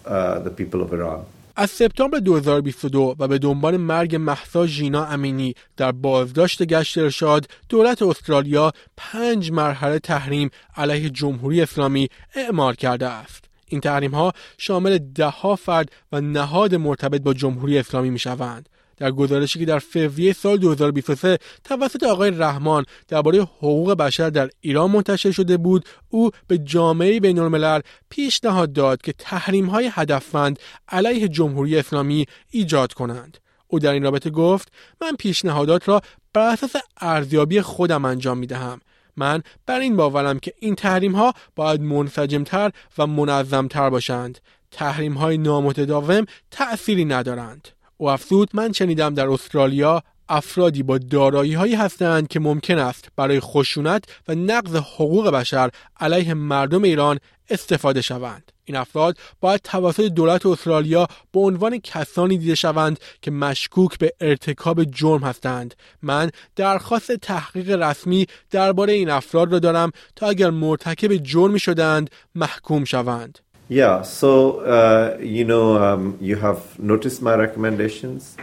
the 0.45 0.53
people 0.59 0.81
of 0.81 0.93
Iran. 0.93 1.25
از 1.61 1.69
سپتامبر 1.69 2.19
2022 2.19 3.15
و 3.19 3.27
به 3.27 3.37
دنبال 3.37 3.77
مرگ 3.77 4.15
محسا 4.15 4.67
ژینا 4.67 5.05
امینی 5.05 5.53
در 5.77 5.91
بازداشت 5.91 6.63
گشت 6.63 6.97
ارشاد 6.97 7.45
دولت 7.69 8.01
استرالیا 8.01 8.71
پنج 8.97 9.51
مرحله 9.51 9.99
تحریم 9.99 10.49
علیه 10.75 11.09
جمهوری 11.09 11.61
اسلامی 11.61 12.09
اعمال 12.35 12.73
کرده 12.73 13.07
است. 13.07 13.45
این 13.67 13.81
تحریم 13.81 14.11
ها 14.11 14.33
شامل 14.57 14.97
ده 14.97 15.25
ها 15.25 15.55
فرد 15.55 15.91
و 16.11 16.21
نهاد 16.21 16.75
مرتبط 16.75 17.21
با 17.21 17.33
جمهوری 17.33 17.77
اسلامی 17.77 18.09
می 18.09 18.19
شوند. 18.19 18.69
در 18.99 19.11
گزارشی 19.11 19.59
که 19.59 19.65
در 19.65 19.79
فوریه 19.79 20.33
سال 20.33 20.57
2023 20.57 21.37
توسط 21.63 22.03
آقای 22.03 22.31
رحمان 22.31 22.85
درباره 23.07 23.41
حقوق 23.41 23.93
بشر 23.93 24.29
در 24.29 24.49
ایران 24.61 24.91
منتشر 24.91 25.31
شده 25.31 25.57
بود 25.57 25.85
او 26.09 26.29
به 26.47 26.57
جامعه 26.57 27.19
بین 27.19 27.39
الملل 27.39 27.79
پیشنهاد 28.09 28.73
داد 28.73 29.01
که 29.01 29.13
تحریم 29.13 29.65
های 29.65 29.89
هدفمند 29.93 30.59
علیه 30.89 31.27
جمهوری 31.27 31.77
اسلامی 31.77 32.25
ایجاد 32.51 32.93
کنند. 32.93 33.37
او 33.67 33.79
در 33.79 33.91
این 33.91 34.03
رابطه 34.03 34.29
گفت 34.29 34.71
من 35.01 35.15
پیشنهادات 35.19 35.89
را 35.89 36.01
بر 36.33 36.53
اساس 36.53 36.75
ارزیابی 37.01 37.61
خودم 37.61 38.05
انجام 38.05 38.37
می 38.37 38.47
دهم 38.47 38.81
من 39.17 39.43
بر 39.65 39.79
این 39.79 39.95
باورم 39.95 40.39
که 40.39 40.53
این 40.59 40.75
تحریم 40.75 41.15
ها 41.15 41.33
باید 41.55 41.81
منسجمتر 41.81 42.71
و 42.97 43.07
منظمتر 43.07 43.89
باشند. 43.89 44.39
تحریم 44.71 45.13
های 45.13 45.37
نامتداوم 45.37 46.25
تأثیری 46.51 47.05
ندارند. 47.05 47.67
او 48.01 48.09
افزود 48.09 48.49
من 48.53 48.71
شنیدم 48.71 49.13
در 49.13 49.27
استرالیا 49.27 50.03
افرادی 50.29 50.83
با 50.83 50.97
دارایی 50.97 51.53
هایی 51.53 51.75
هستند 51.75 52.27
که 52.27 52.39
ممکن 52.39 52.77
است 52.77 53.07
برای 53.15 53.39
خشونت 53.39 54.03
و 54.27 54.35
نقض 54.35 54.75
حقوق 54.75 55.29
بشر 55.29 55.69
علیه 55.99 56.33
مردم 56.33 56.83
ایران 56.83 57.19
استفاده 57.49 58.01
شوند. 58.01 58.51
این 58.65 58.77
افراد 58.77 59.17
باید 59.41 59.61
توسط 59.63 60.03
دولت 60.03 60.45
استرالیا 60.45 61.07
به 61.31 61.39
عنوان 61.39 61.79
کسانی 61.79 62.37
دیده 62.37 62.55
شوند 62.55 62.99
که 63.21 63.31
مشکوک 63.31 63.97
به 63.97 64.13
ارتکاب 64.21 64.83
جرم 64.83 65.23
هستند. 65.23 65.75
من 66.01 66.29
درخواست 66.55 67.11
تحقیق 67.11 67.69
رسمی 67.69 68.27
درباره 68.51 68.93
این 68.93 69.09
افراد 69.09 69.51
را 69.51 69.59
دارم 69.59 69.91
تا 70.15 70.27
اگر 70.27 70.49
مرتکب 70.49 71.15
جرمی 71.15 71.59
شدند 71.59 72.09
محکوم 72.35 72.85
شوند. 72.85 73.39
Yeah, 73.71 74.01
so 74.01 74.61
uh, 74.61 75.19
you 75.21 75.45
know, 75.45 75.77
um, 75.77 76.17
you 76.19 76.37
have 76.37 76.79
noticed 76.79 77.21
my 77.21 77.35
recommendations. 77.35 78.35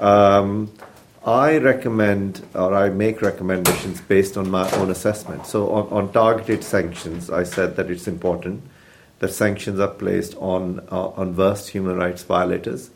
Um, 0.00 0.72
I 1.26 1.58
recommend 1.58 2.42
or 2.54 2.74
I 2.74 2.88
make 2.88 3.20
recommendations 3.20 4.00
based 4.00 4.38
on 4.38 4.50
my 4.50 4.70
own 4.72 4.90
assessment. 4.90 5.44
So, 5.46 5.70
on, 5.72 5.88
on 5.88 6.12
targeted 6.14 6.64
sanctions, 6.64 7.28
I 7.28 7.42
said 7.42 7.76
that 7.76 7.90
it's 7.90 8.08
important 8.08 8.62
that 9.18 9.28
sanctions 9.28 9.78
are 9.78 9.88
placed 9.88 10.34
on 10.36 10.80
uh, 10.90 11.08
on 11.08 11.36
worst 11.36 11.68
human 11.68 11.96
rights 11.96 12.22
violators. 12.22 12.90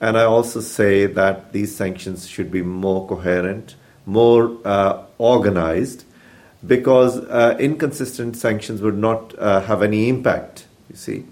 And 0.00 0.16
I 0.16 0.24
also 0.24 0.60
say 0.60 1.04
that 1.04 1.52
these 1.52 1.76
sanctions 1.76 2.26
should 2.26 2.50
be 2.50 2.62
more 2.62 3.06
coherent, 3.06 3.74
more 4.06 4.56
uh, 4.64 5.04
organized, 5.18 6.04
because 6.66 7.18
uh, 7.18 7.54
inconsistent 7.60 8.38
sanctions 8.38 8.80
would 8.80 8.96
not 8.96 9.38
uh, 9.38 9.60
have 9.60 9.82
any 9.82 10.08
impact, 10.08 10.67
you 10.90 10.96
see. 10.96 11.24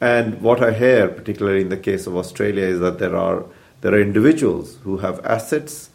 And 0.00 0.42
what 0.42 0.62
I 0.62 0.72
hear, 0.72 1.08
particularly 1.08 1.62
in 1.62 1.68
the 1.70 1.76
case 1.76 2.06
of 2.06 2.16
Australia, 2.16 2.64
is 2.64 2.80
that 2.80 2.98
there 2.98 3.16
are 3.16 3.44
there 3.80 3.94
are 3.94 4.00
individuals 4.00 4.78
who 4.82 4.98
have 4.98 5.24
assets, 5.24 5.90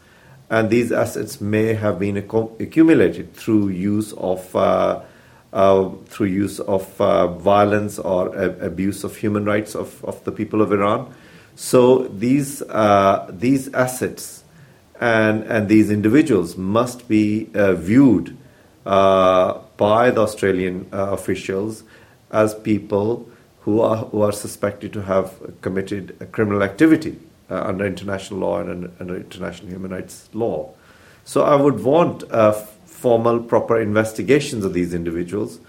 and 0.50 0.70
these 0.70 0.91
assets 0.91 1.41
may 1.41 1.74
have 1.74 2.00
been 2.00 2.17
accumulated 2.17 3.34
through 3.34 3.70
use 3.70 4.13
of 4.13 4.55
uh, 4.55 5.01
uh, 5.53 5.89
through 6.05 6.27
use 6.27 6.60
of 6.62 7.00
uh, 7.01 7.27
violence 7.27 8.00
or 8.00 8.34
abuse 8.38 9.03
of 9.03 9.17
human 9.17 9.43
rights 9.46 9.75
of, 9.75 10.03
of 10.05 10.24
the 10.24 10.31
people 10.31 10.62
of 10.62 10.72
Iran. 10.72 11.13
So 11.55 12.08
these 12.08 12.62
uh, 12.62 13.29
these 13.29 13.72
assets 13.74 14.43
and 15.00 15.43
and 15.43 15.67
these 15.67 15.91
individuals 15.91 16.58
must 16.58 17.08
be 17.08 17.50
uh, 17.53 17.74
viewed 17.74 18.38
uh, 18.86 19.60
by 19.77 20.10
the 20.10 20.22
Australian 20.22 20.88
officials 20.91 21.84
as 22.32 22.56
people 22.56 23.30
who 23.62 23.82
are 23.82 23.98
who 23.98 24.22
are 24.22 24.32
suspected 24.32 24.92
to 24.94 25.02
have 25.04 25.34
committed 25.62 26.28
criminal 26.32 26.64
activity 26.64 27.18
uh, 27.50 27.62
under 27.64 27.86
international 27.86 28.40
law 28.40 28.60
and 28.60 28.92
under 29.00 29.16
international 29.16 29.70
human 29.70 29.92
rights 29.92 30.30
law. 30.34 30.74
So 31.24 31.44
I 31.44 31.56
would 31.56 31.84
want 31.84 32.24
uh, 32.32 32.54
formal, 32.86 33.40
proper 33.40 33.80
investigations 33.80 34.66
of 34.66 34.74
these 34.74 34.94
individuals 34.94 35.60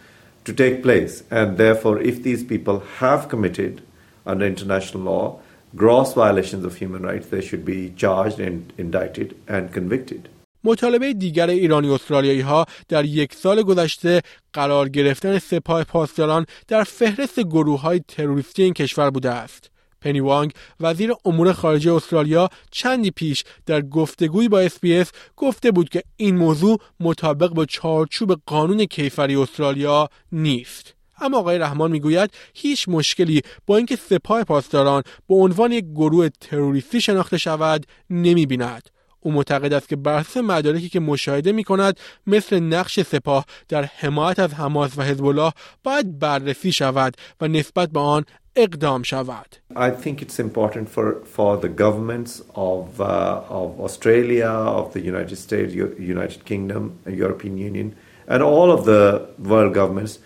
to 0.45 0.53
take 0.53 0.83
place. 0.83 1.23
And 1.31 1.57
therefore, 1.57 2.01
if 2.01 2.23
these 2.23 2.43
people 2.45 2.81
have 2.99 3.29
committed, 3.29 3.83
under 4.25 4.47
international 4.47 5.03
law, 5.03 5.41
gross 5.75 6.15
violations 6.15 6.65
of 6.65 6.77
human 6.77 7.03
rights, 7.03 7.27
they 7.29 7.41
should 7.41 7.65
be 7.65 7.91
charged 7.91 8.39
and 8.39 8.73
indicted 8.79 9.37
and 9.49 9.73
convicted. 9.73 10.29
مطالبه 10.65 11.13
دیگر 11.13 11.51
ایرانی 11.51 11.91
استرالیایی 11.91 12.41
ها 12.41 12.67
در 12.89 13.05
یک 13.05 13.35
سال 13.35 13.63
گذشته 13.63 14.23
قرار 14.53 14.89
گرفتن 14.89 15.39
سپاه 15.39 15.85
پاسداران 15.85 16.47
در 16.69 16.85
فهرست 16.85 17.41
گروه 17.41 17.81
های 17.81 18.01
تروریستی 18.09 18.63
این 18.63 18.75
کشور 18.75 19.11
بوده 19.11 19.31
است. 19.31 19.71
پنی 20.01 20.21
وانگ 20.21 20.53
وزیر 20.81 21.13
امور 21.25 21.53
خارجه 21.53 21.95
استرالیا 21.95 22.49
چندی 22.71 23.11
پیش 23.11 23.45
در 23.67 23.81
گفتگویی 23.81 24.49
با 24.49 24.61
اسپیس 24.61 25.11
گفته 25.37 25.71
بود 25.71 25.89
که 25.89 26.03
این 26.17 26.37
موضوع 26.37 26.79
مطابق 27.01 27.49
با 27.49 27.65
چارچوب 27.65 28.41
قانون 28.47 28.85
کیفری 28.85 29.37
استرالیا 29.37 30.09
نیست 30.33 30.95
اما 31.21 31.39
آقای 31.39 31.59
رحمان 31.59 31.91
می‌گوید 31.91 32.31
هیچ 32.55 32.89
مشکلی 32.89 33.43
با 33.67 33.77
اینکه 33.77 33.97
سپاه 33.97 34.45
پاسداران 34.45 35.03
به 35.29 35.35
عنوان 35.35 35.73
یک 35.73 35.85
گروه 35.85 36.29
تروریستی 36.29 37.01
شناخته 37.01 37.39
شود 37.39 37.87
نمی 38.11 38.47
بیند. 38.47 38.89
او 39.23 39.33
معتقد 39.33 39.73
است 39.73 39.89
که 39.89 39.97
بر 39.97 40.27
مدارکی 40.37 40.89
که 40.89 41.01
مشاهده 41.01 41.53
می 41.53 41.65
کند 41.65 42.01
مثل 42.27 42.61
نقش 42.61 43.01
سپاه 43.01 43.45
در 43.69 43.83
حمایت 43.85 44.39
از 44.39 44.55
حماس 44.55 44.99
و 44.99 45.03
حزب 45.03 45.25
الله 45.25 45.53
باید 45.85 46.19
بررسی 46.19 46.73
شود 46.73 47.15
و 47.41 47.49
نسبت 47.49 47.91
به 47.91 48.01
آن 48.01 48.25
اقدام 48.57 49.03
شود. 49.03 49.57
I 49.75 49.91
think 49.91 50.23
it's 50.23 50.39
important 50.39 50.89
for, 50.89 51.25
for 51.25 51.57
the 51.57 51.69
governments 51.69 52.43
of, 52.55 53.01
uh, 53.01 53.61
of 53.61 53.81
Australia, 53.81 54.51
of 54.81 54.93
the 54.93 55.01
United 55.01 55.37
States, 55.37 55.75
United 55.99 56.45
Kingdom, 56.45 56.99
European 57.07 57.57
Union, 57.59 57.97
and 58.29 58.43
all 58.43 58.71
of 58.71 58.85
the 58.85 59.27
world 59.39 59.73
governments 59.75 60.19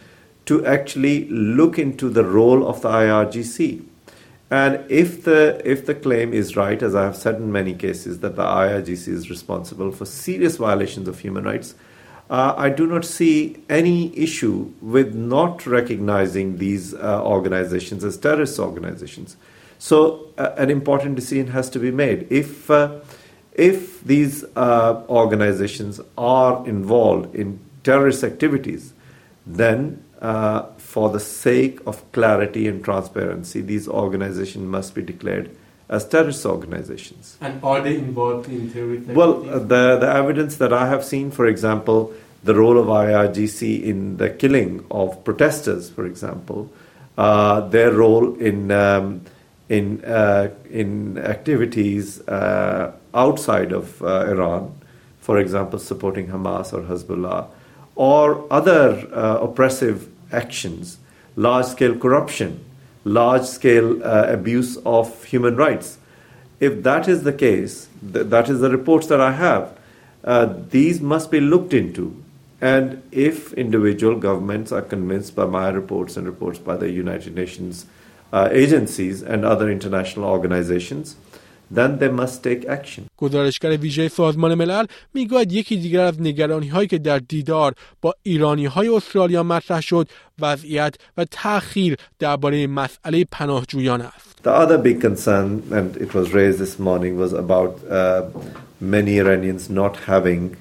to 0.46 0.64
actually 0.66 1.28
look 1.28 1.78
into 1.78 2.08
the 2.08 2.24
role 2.24 2.66
of 2.66 2.82
the 2.82 2.88
IRGC. 2.88 3.82
And 4.50 4.88
if 4.88 5.24
the 5.24 5.60
if 5.64 5.86
the 5.86 5.94
claim 5.94 6.32
is 6.32 6.56
right, 6.56 6.80
as 6.80 6.94
I 6.94 7.02
have 7.02 7.16
said 7.16 7.36
in 7.36 7.50
many 7.50 7.74
cases, 7.74 8.20
that 8.20 8.36
the 8.36 8.44
IRGC 8.44 9.08
is 9.08 9.28
responsible 9.28 9.90
for 9.90 10.04
serious 10.04 10.56
violations 10.56 11.08
of 11.08 11.18
human 11.18 11.44
rights, 11.44 11.74
uh, 12.30 12.54
I 12.56 12.70
do 12.70 12.86
not 12.86 13.04
see 13.04 13.62
any 13.68 14.16
issue 14.16 14.72
with 14.80 15.14
not 15.14 15.66
recognizing 15.66 16.58
these 16.58 16.94
uh, 16.94 17.24
organizations 17.24 18.04
as 18.04 18.16
terrorist 18.16 18.58
organizations. 18.60 19.36
So, 19.78 20.28
uh, 20.38 20.52
an 20.56 20.70
important 20.70 21.16
decision 21.16 21.48
has 21.48 21.68
to 21.70 21.80
be 21.80 21.90
made. 21.90 22.28
If 22.30 22.70
uh, 22.70 23.00
if 23.52 24.04
these 24.04 24.44
uh, 24.54 25.02
organizations 25.08 26.00
are 26.16 26.64
involved 26.68 27.34
in 27.34 27.58
terrorist 27.82 28.22
activities, 28.22 28.92
then 29.44 30.04
uh, 30.20 30.62
for 30.78 31.10
the 31.10 31.20
sake 31.20 31.78
of 31.86 32.10
clarity 32.12 32.68
and 32.68 32.84
transparency, 32.84 33.60
these 33.60 33.88
organizations 33.88 34.64
must 34.64 34.94
be 34.94 35.02
declared 35.02 35.50
as 35.88 36.08
terrorist 36.08 36.44
organizations. 36.44 37.36
And 37.40 37.62
are 37.62 37.80
they 37.80 37.96
involved 37.96 38.48
in 38.48 38.72
terrorist 38.72 39.08
Well, 39.08 39.48
uh, 39.48 39.58
the, 39.58 39.98
the 39.98 40.08
evidence 40.08 40.56
that 40.56 40.72
I 40.72 40.88
have 40.88 41.04
seen, 41.04 41.30
for 41.30 41.46
example, 41.46 42.12
the 42.42 42.54
role 42.54 42.78
of 42.78 42.86
IRGC 42.86 43.82
in 43.82 44.16
the 44.16 44.30
killing 44.30 44.84
of 44.90 45.22
protesters, 45.24 45.90
for 45.90 46.06
example, 46.06 46.70
uh, 47.18 47.60
their 47.68 47.92
role 47.92 48.34
in 48.36 48.70
um, 48.70 49.22
in 49.68 50.04
uh, 50.04 50.50
in 50.70 51.18
activities 51.18 52.20
uh, 52.28 52.92
outside 53.14 53.72
of 53.72 54.00
uh, 54.02 54.26
Iran, 54.26 54.72
for 55.20 55.38
example, 55.38 55.78
supporting 55.78 56.28
Hamas 56.28 56.72
or 56.72 56.82
Hezbollah, 56.82 57.48
or 57.96 58.46
other 58.52 59.08
uh, 59.12 59.38
oppressive 59.38 60.08
actions, 60.30 60.98
large-scale 61.34 61.98
corruption, 61.98 62.64
large-scale 63.04 64.02
uh, 64.04 64.26
abuse 64.28 64.76
of 64.86 65.24
human 65.24 65.56
rights. 65.56 65.98
If 66.60 66.82
that 66.84 67.08
is 67.08 67.24
the 67.24 67.32
case, 67.32 67.88
th- 68.12 68.26
that 68.26 68.48
is 68.48 68.60
the 68.60 68.70
reports 68.70 69.08
that 69.08 69.20
I 69.20 69.32
have. 69.32 69.72
these 70.70 71.00
must 71.00 71.30
be 71.30 71.40
looked 71.40 71.72
into 71.72 72.22
and 72.60 73.02
if 73.12 73.52
individual 73.52 74.18
governments 74.18 74.72
are 74.72 74.82
convinced 74.82 75.36
by 75.36 75.44
my 75.44 75.68
reports 75.68 76.16
and 76.16 76.26
reports 76.26 76.58
by 76.58 76.76
the 76.76 76.90
United 76.90 77.34
Nations 77.34 77.86
uh, 78.32 78.48
agencies 78.50 79.22
and 79.22 79.44
other 79.44 79.70
international 79.70 80.24
organizations, 80.24 81.16
then 81.75 81.97
they 81.99 82.09
must 82.09 82.43
take 82.43 82.65
action. 82.67 83.05
گزارشگر 83.17 83.77
ویژه 83.77 84.07
سازمان 84.07 84.55
ملل 84.55 84.85
میگوید 85.13 85.51
یکی 85.51 85.77
دیگر 85.77 86.01
از 86.01 86.21
نگرانی 86.21 86.67
هایی 86.67 86.87
که 86.87 86.97
در 86.97 87.19
دیدار 87.19 87.73
با 88.01 88.15
ایرانی 88.23 88.65
های 88.65 88.87
استرالیا 88.87 89.43
مطرح 89.43 89.81
شد 89.81 90.07
وضعیت 90.39 90.95
و 91.17 91.25
تأخیر 91.31 91.97
درباره 92.19 92.67
مسئله 92.67 93.25
پناهجویان 93.31 94.01
است. 94.01 94.31
The 94.43 94.51
other 94.51 94.77
big 94.77 95.01
concern 95.01 95.61
and 95.71 95.97
it 95.97 96.13
was 96.13 96.33
raised 96.33 96.59
this 96.59 96.79
morning 96.79 97.17
was 97.17 97.31
about 97.33 97.71
uh, 97.89 98.23
many 98.79 99.19
Iranians 99.19 99.69
not 99.69 99.97
having 99.97 100.57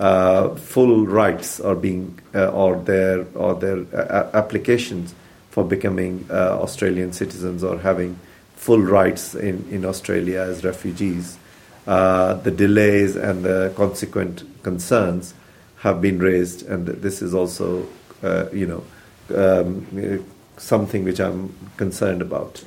uh, 0.00 0.48
full 0.72 1.06
rights 1.06 1.60
are 1.60 1.76
being 1.76 2.18
uh, 2.34 2.60
or 2.62 2.76
their 2.90 3.26
or 3.34 3.54
their 3.54 3.78
uh, 3.94 4.40
applications 4.42 5.14
for 5.50 5.62
becoming 5.64 6.14
uh, 6.30 6.64
Australian 6.64 7.12
citizens 7.12 7.62
or 7.62 7.78
having 7.78 8.12
full 8.65 8.83
rights 8.99 9.23
in, 9.49 9.57
in 9.75 9.81
Australia 9.91 10.39
as 10.51 10.63
refugees 10.71 11.25
uh, 11.87 12.33
the 12.47 12.51
delays 12.51 13.15
and 13.15 13.43
the 13.43 13.71
consequent 13.75 14.43
concerns 14.63 15.33
have 15.77 16.01
been 16.01 16.17
raised, 16.19 16.67
and 16.67 16.87
this 16.87 17.21
is 17.21 17.33
also, 17.35 17.85
uh, 18.23 18.45
you 18.51 18.65
know, 18.71 18.83
um, 19.43 19.85
something 20.57 21.03
which 21.03 21.19
I'm 21.19 21.53
concerned 21.77 22.21
about. 22.21 22.63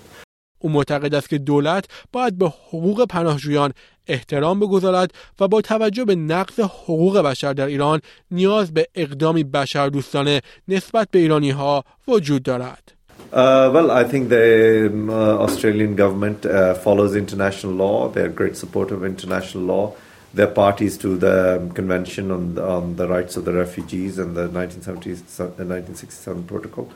او 0.61 0.71
معتقد 0.71 1.15
است 1.15 1.29
که 1.29 1.39
دولت 1.39 1.85
باید 2.13 2.39
به 2.39 2.49
حقوق 2.49 3.07
پناهجویان 3.07 3.73
احترام 4.07 4.61
بگذارد 4.61 5.11
و 5.41 5.49
با 5.49 5.61
توجه 5.61 6.05
به 6.05 6.15
نقض 6.15 6.61
حقوق 6.61 7.19
بشر 7.19 7.53
در 7.53 7.67
ایران 7.67 8.01
نیاز 8.31 8.75
به 8.75 8.87
اقدامی 8.95 9.45
بشر 9.45 9.89
دوستانه 9.89 10.41
نسبت 10.69 11.09
به 11.11 11.19
ایرانی 11.19 11.51
ها 11.51 11.85
وجود 12.09 12.43
دارد. 12.43 12.98
Uh, 13.31 13.71
well, 13.75 13.91
I 13.91 14.05
think 14.05 14.31
the 14.31 14.87
um, 14.87 15.11
uh, 15.11 15.37
Australian 15.39 15.97
government 15.97 16.47
uh, 16.47 16.73
follows 16.75 17.15
international 17.15 17.75
law. 17.75 18.09
They're 18.09 18.31
great 18.31 18.57
support 18.57 18.91
of 18.91 19.05
international 19.05 19.65
law. 19.65 19.95
They're 20.33 20.47
parties 20.47 20.97
to 20.99 21.17
the 21.17 21.57
um, 21.57 21.73
Convention 21.73 22.31
on 22.31 22.55
the, 22.55 22.67
on 22.67 22.97
the 22.97 23.07
Rights 23.07 23.37
of 23.37 23.45
the 23.45 23.53
Refugees 23.53 24.19
and 24.19 24.35
the 24.35 24.49
1967 24.49 26.45
Protocol. 26.45 26.91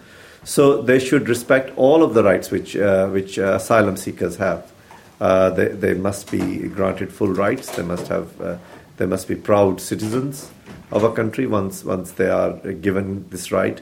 So 0.44 0.80
they 0.80 0.98
should 0.98 1.28
respect 1.28 1.76
all 1.76 2.02
of 2.02 2.14
the 2.14 2.24
rights 2.24 2.50
which, 2.50 2.76
uh, 2.76 3.08
which 3.08 3.38
uh, 3.38 3.54
asylum 3.54 3.98
seekers 3.98 4.36
have. 4.36 4.72
Uh, 5.20 5.50
they, 5.50 5.68
they 5.68 5.94
must 5.94 6.30
be 6.30 6.66
granted 6.68 7.12
full 7.12 7.28
rights. 7.28 7.76
They 7.76 7.82
must 7.82 8.08
have 8.08 8.58
they 8.96 9.06
must 9.06 9.26
be 9.26 9.34
proud 9.34 9.80
citizens 9.80 10.50
of 10.90 11.02
a 11.02 11.12
country 11.12 11.46
once 11.46 11.84
once 11.84 12.12
they 12.12 12.28
are 12.28 12.52
given 12.72 13.28
this 13.30 13.50
right 13.50 13.80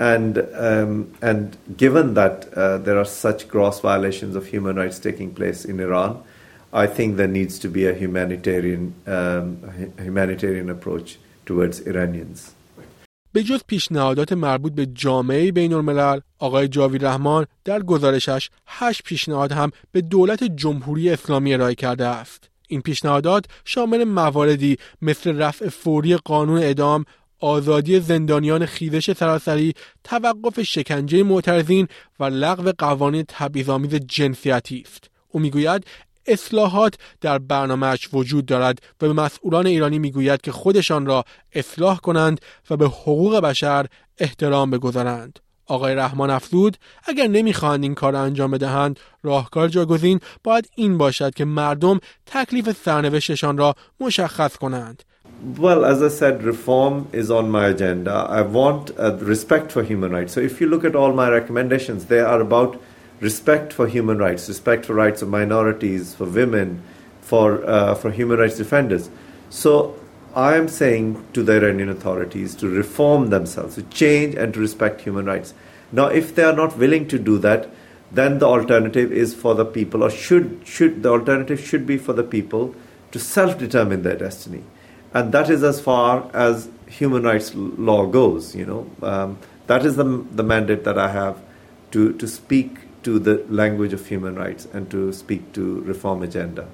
and, 0.00 0.38
um, 0.54 1.12
and 1.20 1.56
given 1.76 2.14
that 2.14 2.52
uh, 2.54 2.78
there 2.78 2.98
are 2.98 3.04
such 3.04 3.48
gross 3.48 3.80
violations 3.80 4.34
of 4.34 4.46
human 4.46 4.76
rights 4.76 4.98
taking 4.98 5.34
place 5.34 5.66
in 5.66 5.78
Iran, 5.78 6.22
I 6.72 6.86
think 6.86 7.18
there 7.18 7.28
needs 7.28 7.58
to 7.58 7.68
be 7.68 7.86
a 7.86 7.92
humanitarian, 7.92 8.94
um, 9.06 9.46
humanitarian 9.98 10.70
approach 10.70 11.18
towards 11.46 11.86
Iranians. 11.86 12.54
به 13.32 13.42
جز 13.42 13.60
پیشنهادات 13.66 14.32
مربوط 14.32 14.72
به 14.72 14.86
جامعه 14.86 15.52
بین 15.52 15.72
الملل 15.72 16.20
آقای 16.38 16.68
جاوی 16.68 16.98
رحمان 16.98 17.46
در 17.64 17.82
گزارشش 17.82 18.50
هشت 18.66 19.02
پیشنهاد 19.02 19.52
هم 19.52 19.70
به 19.92 20.00
دولت 20.00 20.44
جمهوری 20.44 21.10
اسلامی 21.10 21.54
ارائه 21.54 21.74
کرده 21.74 22.06
است. 22.06 22.50
این 22.68 22.80
پیشنهادات 22.80 23.44
شامل 23.64 24.04
مواردی 24.04 24.78
مثل 25.02 25.38
رفع 25.42 25.68
فوری 25.68 26.16
قانون 26.16 26.60
ادام 26.62 27.04
آزادی 27.40 28.00
زندانیان 28.00 28.66
خیزش 28.66 29.12
سراسری، 29.12 29.74
توقف 30.04 30.62
شکنجه 30.62 31.22
معترضین 31.22 31.88
و 32.20 32.24
لغو 32.24 32.72
قوانین 32.78 33.24
تبعیض‌آمیز 33.28 33.94
جنسیتی 33.94 34.84
است. 34.86 35.10
او 35.28 35.40
می‌گوید 35.40 35.84
اصلاحات 36.26 36.94
در 37.20 37.38
برنامهش 37.38 38.08
وجود 38.12 38.46
دارد 38.46 38.78
و 39.00 39.06
به 39.06 39.12
مسئولان 39.12 39.66
ایرانی 39.66 39.98
می‌گوید 39.98 40.40
که 40.40 40.52
خودشان 40.52 41.06
را 41.06 41.24
اصلاح 41.52 41.98
کنند 41.98 42.40
و 42.70 42.76
به 42.76 42.86
حقوق 42.86 43.40
بشر 43.40 43.86
احترام 44.18 44.70
بگذارند. 44.70 45.38
آقای 45.66 45.94
رحمان 45.94 46.30
افزود 46.30 46.76
اگر 47.04 47.26
نمی‌خواهند 47.26 47.82
این 47.82 47.94
کار 47.94 48.12
را 48.12 48.20
انجام 48.20 48.50
بدهند 48.50 49.00
راهکار 49.22 49.68
جاگزین 49.68 50.20
باید 50.44 50.70
این 50.76 50.98
باشد 50.98 51.34
که 51.34 51.44
مردم 51.44 52.00
تکلیف 52.26 52.76
سرنوشتشان 52.84 53.58
را 53.58 53.74
مشخص 54.00 54.56
کنند 54.56 55.02
Well, 55.42 55.86
as 55.86 56.02
I 56.02 56.08
said, 56.08 56.42
reform 56.42 57.08
is 57.12 57.30
on 57.30 57.50
my 57.50 57.68
agenda. 57.68 58.12
I 58.12 58.42
want 58.42 58.90
uh, 58.98 59.16
respect 59.16 59.72
for 59.72 59.82
human 59.82 60.12
rights. 60.12 60.34
So, 60.34 60.40
if 60.40 60.60
you 60.60 60.68
look 60.68 60.84
at 60.84 60.94
all 60.94 61.14
my 61.14 61.30
recommendations, 61.30 62.06
they 62.06 62.20
are 62.20 62.42
about 62.42 62.78
respect 63.20 63.72
for 63.72 63.86
human 63.86 64.18
rights, 64.18 64.48
respect 64.48 64.84
for 64.84 64.92
rights 64.92 65.22
of 65.22 65.30
minorities, 65.30 66.14
for 66.14 66.26
women, 66.26 66.82
for 67.22 67.64
uh, 67.64 67.94
for 67.94 68.10
human 68.10 68.38
rights 68.38 68.58
defenders. 68.58 69.08
So, 69.48 69.98
I 70.34 70.56
am 70.56 70.68
saying 70.68 71.26
to 71.32 71.42
the 71.42 71.54
Iranian 71.54 71.88
authorities 71.88 72.54
to 72.56 72.68
reform 72.68 73.30
themselves, 73.30 73.76
to 73.76 73.82
change 73.84 74.34
and 74.34 74.52
to 74.52 74.60
respect 74.60 75.00
human 75.00 75.24
rights. 75.24 75.54
Now, 75.90 76.08
if 76.08 76.34
they 76.34 76.44
are 76.44 76.52
not 76.52 76.76
willing 76.76 77.08
to 77.08 77.18
do 77.18 77.38
that, 77.38 77.70
then 78.12 78.40
the 78.40 78.46
alternative 78.46 79.10
is 79.10 79.34
for 79.34 79.54
the 79.54 79.64
people, 79.64 80.04
or 80.04 80.10
should 80.10 80.60
should 80.66 81.02
the 81.02 81.08
alternative 81.08 81.60
should 81.60 81.86
be 81.86 81.96
for 81.96 82.12
the 82.12 82.24
people 82.24 82.74
to 83.12 83.18
self-determine 83.18 84.02
their 84.02 84.16
destiny 84.16 84.64
and 85.14 85.32
that 85.32 85.50
is 85.50 85.62
as 85.62 85.80
far 85.80 86.30
as 86.32 86.68
human 86.86 87.22
rights 87.22 87.52
law 87.54 88.06
goes. 88.06 88.54
You 88.54 88.66
know, 88.66 88.82
um, 89.02 89.38
that 89.66 89.84
is 89.84 89.96
the 89.96 90.06
the 90.32 90.42
mandate 90.42 90.84
that 90.84 90.98
I 90.98 91.08
have 91.08 91.36
to 91.92 92.12
to 92.14 92.26
speak 92.26 92.70
to 93.02 93.18
the 93.18 93.44
language 93.48 93.92
of 93.92 94.06
human 94.06 94.34
rights 94.36 94.68
and 94.72 94.90
to 94.90 95.12
speak 95.12 95.52
to 95.54 95.80
reform 95.92 96.22
agenda. 96.22 96.66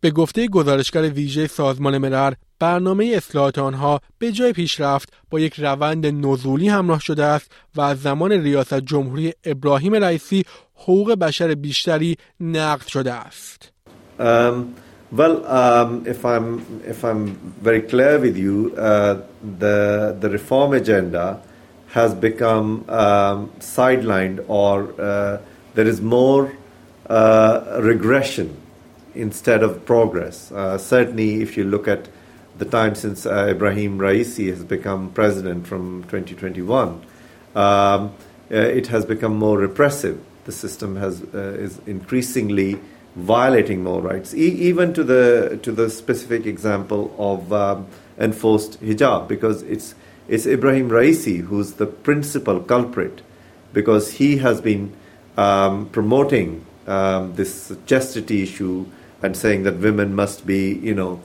به 0.00 0.10
گفته 0.10 0.48
گزارشگر 0.48 1.02
ویژه 1.02 1.46
سازمان 1.46 1.98
ملل 1.98 2.32
برنامه 2.58 3.12
اصلاحات 3.16 3.58
آنها 3.58 4.00
به 4.18 4.32
جای 4.32 4.52
پیشرفت 4.52 5.12
با 5.30 5.40
یک 5.40 5.54
روند 5.60 6.06
نزولی 6.06 6.68
همراه 6.68 7.00
شده 7.00 7.24
است 7.24 7.52
و 7.76 7.80
از 7.80 8.02
زمان 8.02 8.32
ریاست 8.32 8.80
جمهوری 8.80 9.32
ابراهیم 9.44 9.94
رئیسی 9.94 10.44
حقوق 10.74 11.14
بشر 11.14 11.54
بیشتری 11.54 12.16
نقض 12.40 12.86
شده 12.86 13.12
است. 13.12 13.72
Um, 14.18 14.24
Well, 15.14 15.46
um, 15.46 16.08
if 16.08 16.24
I'm 16.24 16.82
if 16.84 17.04
I'm 17.04 17.36
very 17.62 17.82
clear 17.82 18.18
with 18.18 18.36
you, 18.36 18.74
uh, 18.76 19.22
the 19.58 20.16
the 20.18 20.28
reform 20.28 20.72
agenda 20.72 21.40
has 21.90 22.12
become 22.16 22.84
um, 22.88 23.50
sidelined, 23.60 24.44
or 24.48 24.92
uh, 25.00 25.40
there 25.76 25.86
is 25.86 26.00
more 26.00 26.52
uh, 27.08 27.78
regression 27.80 28.60
instead 29.14 29.62
of 29.62 29.86
progress. 29.86 30.50
Uh, 30.50 30.78
certainly, 30.78 31.42
if 31.42 31.56
you 31.56 31.62
look 31.62 31.86
at 31.86 32.08
the 32.58 32.64
time 32.64 32.96
since 32.96 33.24
uh, 33.24 33.46
Ibrahim 33.50 34.00
Raisi 34.00 34.48
has 34.48 34.64
become 34.64 35.10
president 35.10 35.68
from 35.68 36.02
2021, 36.10 36.88
um, 36.88 37.02
uh, 37.54 38.10
it 38.50 38.88
has 38.88 39.04
become 39.04 39.36
more 39.36 39.58
repressive. 39.58 40.20
The 40.46 40.50
system 40.50 40.96
has 40.96 41.20
is 41.22 41.78
increasingly 41.86 42.80
violating 43.14 43.82
more 43.82 44.00
rights, 44.00 44.34
e- 44.34 44.68
even 44.68 44.92
to 44.94 45.04
the 45.04 45.58
to 45.62 45.72
the 45.72 45.88
specific 45.90 46.46
example 46.46 47.14
of 47.18 47.52
um, 47.52 47.86
enforced 48.18 48.80
hijab, 48.82 49.28
because 49.28 49.62
it's 49.62 49.94
it's 50.28 50.46
Ibrahim 50.46 50.88
Raisi 50.90 51.40
who's 51.40 51.74
the 51.74 51.86
principal 51.86 52.60
culprit, 52.60 53.22
because 53.72 54.12
he 54.12 54.38
has 54.38 54.60
been 54.60 54.92
um, 55.36 55.86
promoting 55.90 56.64
um, 56.86 57.34
this 57.34 57.72
chastity 57.86 58.42
issue 58.42 58.86
and 59.22 59.36
saying 59.36 59.62
that 59.62 59.76
women 59.76 60.14
must 60.14 60.46
be, 60.46 60.74
you 60.74 60.94
know. 60.94 61.20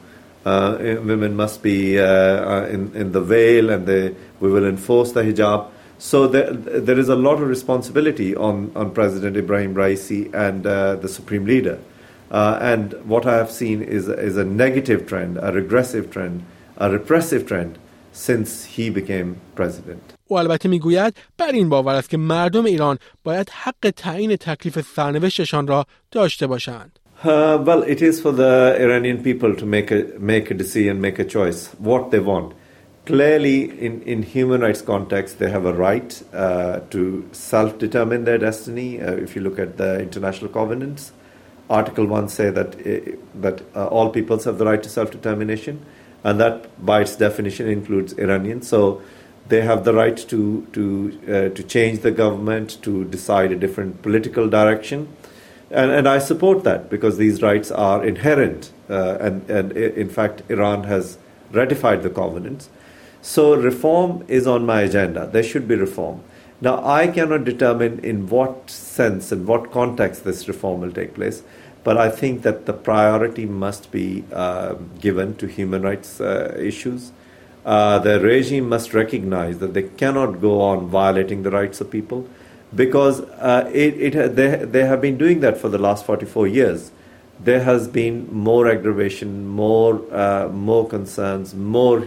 Uh, 0.46 0.78
women 0.80 1.36
must 1.36 1.62
be 1.62 2.00
uh, 2.00 2.06
uh 2.06 2.68
in, 2.72 2.96
in 2.96 3.12
the 3.12 3.20
veil 3.20 3.70
and 3.70 3.86
they, 3.86 4.16
we 4.40 4.50
will 4.50 4.66
enforce 4.66 5.12
the 5.12 5.22
hijab. 5.22 5.68
So 5.99 6.27
there, 6.27 6.53
there 6.53 6.99
is 6.99 7.09
a 7.09 7.17
lot 7.17 7.35
of 7.35 7.49
responsibility 7.49 8.35
on, 8.37 8.73
on 8.75 8.91
President 8.93 9.37
Ibrahim 9.37 9.75
Raisi 9.75 10.33
and 10.35 10.67
uh, 10.67 10.97
the 10.97 11.09
Supreme 11.09 11.47
Leader. 11.47 11.79
Uh, 12.31 12.59
and 12.61 12.95
what 13.05 13.27
I 13.27 13.37
have 13.37 13.51
seen 13.51 13.83
is, 13.83 14.09
is 14.09 14.37
a 14.37 14.45
negative 14.45 15.07
trend, 15.07 15.39
a 15.41 15.53
regressive 15.53 16.11
trend, 16.11 16.45
a 16.77 16.91
repressive 16.91 17.47
trend 17.47 17.79
since 18.13 18.65
he 18.65 18.91
became 18.91 19.37
president. 19.55 20.15
او 20.29 20.39
البته 20.39 20.69
میگوید 20.69 21.15
بر 21.39 21.53
این 21.53 21.69
باور 21.69 21.95
است 21.95 22.11
که 22.11 22.17
مردم 22.17 22.65
ایران 22.65 22.99
باید 23.25 23.51
حق 23.51 23.91
تعیین 23.97 24.37
تکلیف 24.37 24.81
سرنوشتشان 24.81 25.67
را 25.67 25.87
داشته 26.11 26.47
باشند. 26.47 26.99
Uh, 27.25 27.57
well, 27.65 27.83
it 27.83 28.03
is 28.03 28.21
for 28.21 28.33
the 28.33 28.77
Iranian 28.79 29.23
people 29.23 29.55
to 29.55 29.65
make 29.65 29.91
a 29.91 30.05
make 30.19 30.51
a 30.51 30.55
decision, 30.55 31.01
make 31.01 31.19
a 31.19 31.25
choice, 31.25 31.69
what 31.79 32.11
they 32.11 32.19
want. 32.19 32.53
Clearly, 33.10 33.64
in, 33.84 34.04
in 34.04 34.22
human 34.22 34.62
rights 34.62 34.84
context, 34.84 35.40
they 35.40 35.50
have 35.50 35.66
a 35.66 35.74
right 35.74 36.22
uh, 36.32 36.82
to 36.92 37.28
self-determine 37.32 38.26
their 38.26 38.38
destiny. 38.38 39.02
Uh, 39.02 39.14
if 39.14 39.36
you 39.36 39.42
look 39.42 39.58
at 39.58 39.78
the 39.78 40.00
international 40.00 40.52
covenants, 40.52 41.12
Article 41.72 42.06
1 42.06 42.30
say 42.30 42.52
that, 42.52 42.76
uh, 42.76 43.18
that 43.34 43.64
uh, 43.76 43.88
all 43.88 44.12
peoples 44.12 44.44
have 44.44 44.60
the 44.60 44.66
right 44.66 44.84
to 44.84 44.90
self-determination, 44.90 45.84
and 46.24 46.40
that 46.40 46.86
by 46.86 47.02
its 47.02 47.16
definition 47.16 47.68
includes 47.68 48.14
Iranians. 48.14 48.68
So 48.68 49.02
they 49.48 49.62
have 49.62 49.86
the 49.86 49.94
right 49.96 50.16
to, 50.16 50.68
to, 50.74 51.20
uh, 51.24 51.56
to 51.56 51.64
change 51.64 52.02
the 52.02 52.12
government, 52.12 52.78
to 52.84 53.06
decide 53.06 53.52
a 53.52 53.56
different 53.56 54.04
political 54.04 54.48
direction. 54.48 55.08
And, 55.72 55.90
and 55.90 56.08
I 56.08 56.20
support 56.20 56.64
that 56.66 56.92
because 56.92 57.18
these 57.18 57.42
rights 57.42 57.72
are 57.72 58.06
inherent. 58.06 58.72
Uh, 58.88 59.18
and, 59.20 59.50
and 59.50 59.72
in 59.72 60.10
fact, 60.10 60.44
Iran 60.48 60.84
has 60.84 61.18
ratified 61.52 62.04
the 62.04 62.12
covenants. 62.12 62.70
So 63.22 63.56
reform 63.56 64.24
is 64.28 64.48
on 64.48 64.66
my 64.66 64.82
agenda. 64.82 65.28
There 65.32 65.44
should 65.44 65.68
be 65.68 65.76
reform. 65.76 66.22
Now, 66.62 66.86
I 66.86 67.08
cannot 67.08 67.46
determine 67.46 68.00
in 68.00 68.28
what 68.28 68.70
sense 68.70 69.32
and 69.32 69.48
what 69.48 69.72
context 69.72 70.26
this 70.26 70.48
reform 70.48 70.82
will 70.82 70.92
take 70.92 71.14
place, 71.14 71.42
but 71.84 71.98
I 71.98 72.10
think 72.10 72.42
that 72.42 72.66
the 72.66 72.74
priority 72.74 73.46
must 73.46 73.92
be 73.92 74.26
uh, 74.34 74.74
given 75.00 75.36
to 75.38 75.48
human 75.48 75.82
rights 75.84 76.20
uh, 76.20 76.56
issues. 76.60 77.12
Uh, 77.66 78.00
the 78.00 78.20
regime 78.20 78.68
must 78.68 78.94
recognize 78.94 79.60
that 79.60 79.74
they 79.74 79.84
cannot 79.84 80.42
go 80.42 80.62
on 80.62 80.88
violating 80.88 81.44
the 81.44 81.52
rights 81.52 81.80
of 81.80 81.90
people 81.90 82.28
because 82.76 83.22
uh, 83.22 83.70
it, 83.74 84.16
it, 84.16 84.36
they, 84.36 84.58
they 84.58 84.86
have 84.86 85.02
been 85.02 85.18
doing 85.18 85.40
that 85.40 85.58
for 85.58 85.70
the 85.70 85.78
last 85.78 86.06
44 86.06 86.48
years. 86.48 86.92
there 87.40 87.64
has 87.64 87.88
been 87.88 88.28
more 88.32 88.70
aggravation, 88.70 89.48
more 89.48 90.02
uh, 90.14 90.50
more 90.50 90.88
concerns, 90.88 91.54
more 91.56 92.06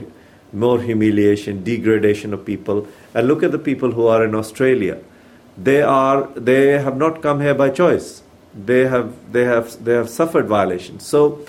more 0.52 0.80
humiliation, 0.80 1.64
degradation 1.64 2.32
of 2.34 2.44
people. 2.44 2.86
And 3.14 3.26
look 3.28 3.42
at 3.42 3.52
the 3.52 3.58
people 3.58 3.92
who 3.92 4.06
are 4.06 4.24
in 4.24 4.34
Australia. 4.34 4.98
They 5.56 5.82
are 5.82 6.28
they 6.34 6.78
have 6.78 6.96
not 6.96 7.22
come 7.22 7.40
here 7.40 7.54
by 7.54 7.70
choice. 7.70 8.22
They 8.54 8.86
have 8.86 9.32
they 9.32 9.44
have 9.44 9.84
they 9.84 9.94
have 9.94 10.08
suffered 10.08 10.46
violations. 10.46 11.06
So 11.06 11.44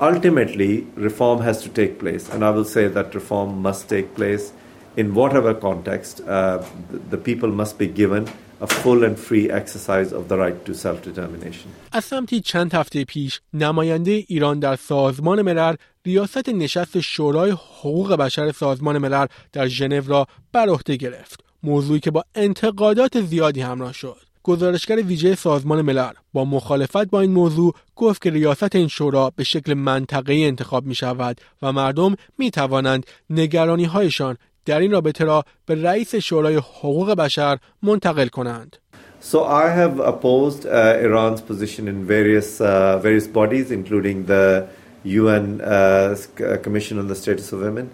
ultimately 0.00 0.86
reform 0.94 1.42
has 1.42 1.62
to 1.62 1.68
take 1.68 1.98
place 1.98 2.28
and 2.30 2.44
i 2.44 2.50
will 2.50 2.64
say 2.64 2.88
that 2.88 3.14
reform 3.14 3.60
must 3.60 3.88
take 3.88 4.14
place 4.14 4.52
in 4.96 5.14
whatever 5.14 5.52
context 5.54 6.20
uh, 6.22 6.64
the, 6.90 6.98
the 7.10 7.18
people 7.18 7.50
must 7.50 7.78
be 7.78 7.86
given 7.86 8.26
a 8.60 8.66
full 8.66 9.04
and 9.04 9.16
free 9.18 9.50
exercise 9.60 10.12
of 10.12 10.28
the 10.28 10.36
right 10.36 10.64
to 10.66 10.74
self-determination. 10.74 11.68
از 11.92 12.04
سمتی 12.04 12.40
چند 12.40 12.74
هفته 12.74 13.04
پیش 13.04 13.40
نماینده 13.52 14.10
ایران 14.10 14.58
در 14.58 14.76
سازمان 14.76 15.42
ملل 15.42 15.74
ریاست 16.06 16.48
نشست 16.48 17.00
شورای 17.00 17.50
حقوق 17.50 18.12
بشر 18.12 18.52
سازمان 18.52 18.98
ملل 18.98 19.26
در 19.52 19.66
ژنو 19.66 20.02
را 20.06 20.26
بر 20.52 20.68
عهده 20.68 20.96
گرفت 20.96 21.44
موضوعی 21.62 22.00
که 22.00 22.10
با 22.10 22.24
انتقادات 22.34 23.20
زیادی 23.20 23.60
همراه 23.60 23.92
شد 23.92 24.16
گزارشگر 24.42 24.96
ویژه 24.96 25.34
سازمان 25.34 25.82
ملل 25.82 26.12
با 26.32 26.44
مخالفت 26.44 27.10
با 27.10 27.20
این 27.20 27.32
موضوع 27.32 27.74
گفت 27.96 28.22
که 28.22 28.30
ریاست 28.30 28.76
این 28.76 28.88
شورا 28.88 29.32
به 29.36 29.44
شکل 29.44 29.74
منطقه‌ای 29.74 30.44
انتخاب 30.44 30.86
می 30.86 30.94
شود 30.94 31.40
و 31.62 31.72
مردم 31.72 32.16
می 32.38 32.50
توانند 32.50 33.06
نگرانی 33.30 33.84
هایشان 33.84 34.36
در 34.65 34.79
این 34.79 34.91
رابطه 34.91 35.25
را 35.25 35.45
به 35.65 35.83
رئیس 35.83 36.15
شورای 36.15 36.55
حقوق 36.55 37.13
بشر 37.13 37.57
منتقل 37.83 38.27
کنند. 38.27 38.75
So 39.21 39.43
I 39.43 39.69
have 39.69 39.99
opposed 39.99 40.67
uh, 40.67 40.99
Iran's 41.01 41.41
position 41.41 41.87
in 41.87 42.05
various 42.05 42.61
uh, 42.61 42.99
various 42.99 43.27
bodies, 43.27 43.71
including 43.71 44.25
the 44.25 44.67
UN 45.03 45.61
uh, 45.61 46.15
Commission 46.61 46.99
on 46.99 47.07
the 47.07 47.15
Status 47.15 47.51
of 47.51 47.61
Women, 47.61 47.89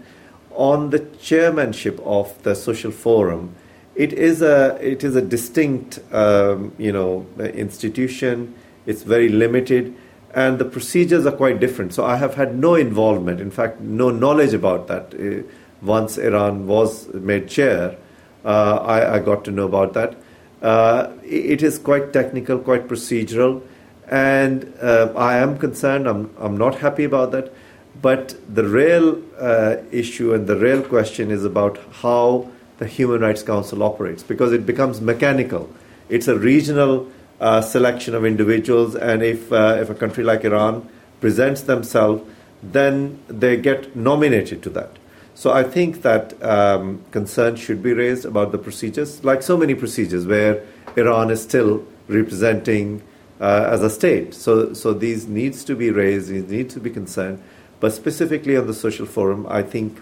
on 0.52 0.90
the 0.90 1.00
chairmanship 1.22 2.00
of 2.04 2.42
the 2.44 2.54
Social 2.54 2.92
Forum. 2.92 3.56
It 3.96 4.12
is 4.12 4.42
a 4.42 4.78
it 4.82 5.06
is 5.06 5.16
a 5.16 5.22
distinct 5.22 6.00
um, 6.12 6.74
you 6.78 6.92
know 6.92 7.26
institution. 7.40 8.54
It's 8.86 9.04
very 9.04 9.30
limited, 9.30 9.96
and 10.34 10.60
the 10.60 10.66
procedures 10.66 11.26
are 11.26 11.38
quite 11.44 11.60
different. 11.60 11.94
So 11.94 12.04
I 12.04 12.18
have 12.18 12.34
had 12.34 12.58
no 12.58 12.76
involvement, 12.76 13.40
in 13.40 13.52
fact, 13.52 13.80
no 13.80 14.10
knowledge 14.10 14.54
about 14.54 14.88
that. 14.88 15.14
once 15.83 16.19
Iran 16.19 16.67
was 16.67 17.13
made 17.15 17.49
chair, 17.49 17.97
uh, 18.45 18.77
I, 18.77 19.17
I, 19.17 19.19
got 19.19 19.45
to 19.45 19.51
know 19.51 19.65
about 19.65 19.93
that. 19.95 20.17
Uh, 20.63 21.13
it 21.25 21.63
is 21.63 21.79
quite 21.79 22.13
technical, 22.13 22.59
quite 22.59 22.89
procedural, 22.89 23.63
and 24.09 24.73
uh, 24.81 25.13
I 25.17 25.37
am 25.39 25.59
concerned. 25.59 26.09
I'm, 26.09 26.31
I'm 26.39 26.57
not 26.57 26.77
happy 26.77 27.05
about 27.05 27.33
that. 27.33 27.53
But 28.01 28.37
the 28.53 28.65
real 28.65 29.23
uh, 29.39 29.77
issue 29.91 30.35
and 30.35 30.47
the 30.47 30.57
real 30.57 30.83
question 30.83 31.31
is 31.31 31.45
about 31.45 31.79
how 32.03 32.51
the 32.79 32.87
Human 32.87 33.21
Rights 33.21 33.43
Council 33.43 33.83
operates 33.83 34.23
because 34.23 34.53
it 34.53 34.67
becomes 34.67 35.01
mechanical. 35.01 35.71
It's 36.09 36.29
a 36.29 36.39
regional 36.39 37.11
uh, 37.41 37.63
selection 37.63 38.15
of 38.15 38.25
individuals, 38.25 38.95
and 38.95 39.23
if, 39.23 39.53
uh, 39.53 39.79
if 39.81 39.91
a 39.91 39.95
country 39.95 40.25
like 40.25 40.45
Iran 40.45 40.89
presents 41.21 41.63
themselves, 41.63 42.23
then 42.63 43.19
they 43.29 43.57
get 43.57 43.97
nominated 43.97 44.63
to 44.65 44.71
that. 44.71 44.91
So 45.37 45.53
I 45.53 45.65
think 45.65 46.01
that 46.01 46.43
um, 46.43 47.05
concern 47.11 47.57
should 47.57 47.83
be 47.83 47.93
raised 47.93 48.25
about 48.25 48.53
the 48.53 48.59
procedures, 48.59 49.23
like 49.23 49.43
so 49.43 49.55
many 49.59 49.75
procedures 49.75 50.27
where 50.27 50.63
Iran 50.97 51.31
is 51.31 51.43
still 51.43 51.85
representing 52.09 53.03
uh, 53.39 53.69
as 53.71 53.83
a 53.83 53.91
state. 53.91 54.33
So, 54.33 54.73
so 54.73 54.95
these 54.95 55.29
needs 55.29 55.63
to 55.65 55.77
be 55.77 55.91
raised, 55.91 56.31
these 56.31 56.49
need 56.49 56.71
to 56.71 56.81
be 56.81 56.89
concerned. 56.89 57.43
But 57.81 57.93
specifically 57.93 58.57
on 58.57 58.67
the 58.67 58.73
social 58.73 59.05
forum, 59.05 59.47
I 59.51 59.63
think 59.63 60.01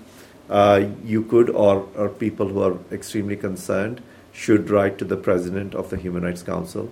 uh, 0.49 0.87
you 1.05 1.25
could, 1.25 1.51
or, 1.51 1.89
or 1.97 2.11
people 2.11 2.47
who 2.47 2.63
are 2.63 2.79
extremely 2.93 3.37
concerned, 3.37 4.05
should 4.33 4.71
write 4.71 4.99
to 4.99 5.05
the 5.05 5.17
president 5.17 5.75
of 5.75 5.91
the 5.91 5.97
Human 5.97 6.23
Rights 6.23 6.45
Council 6.45 6.89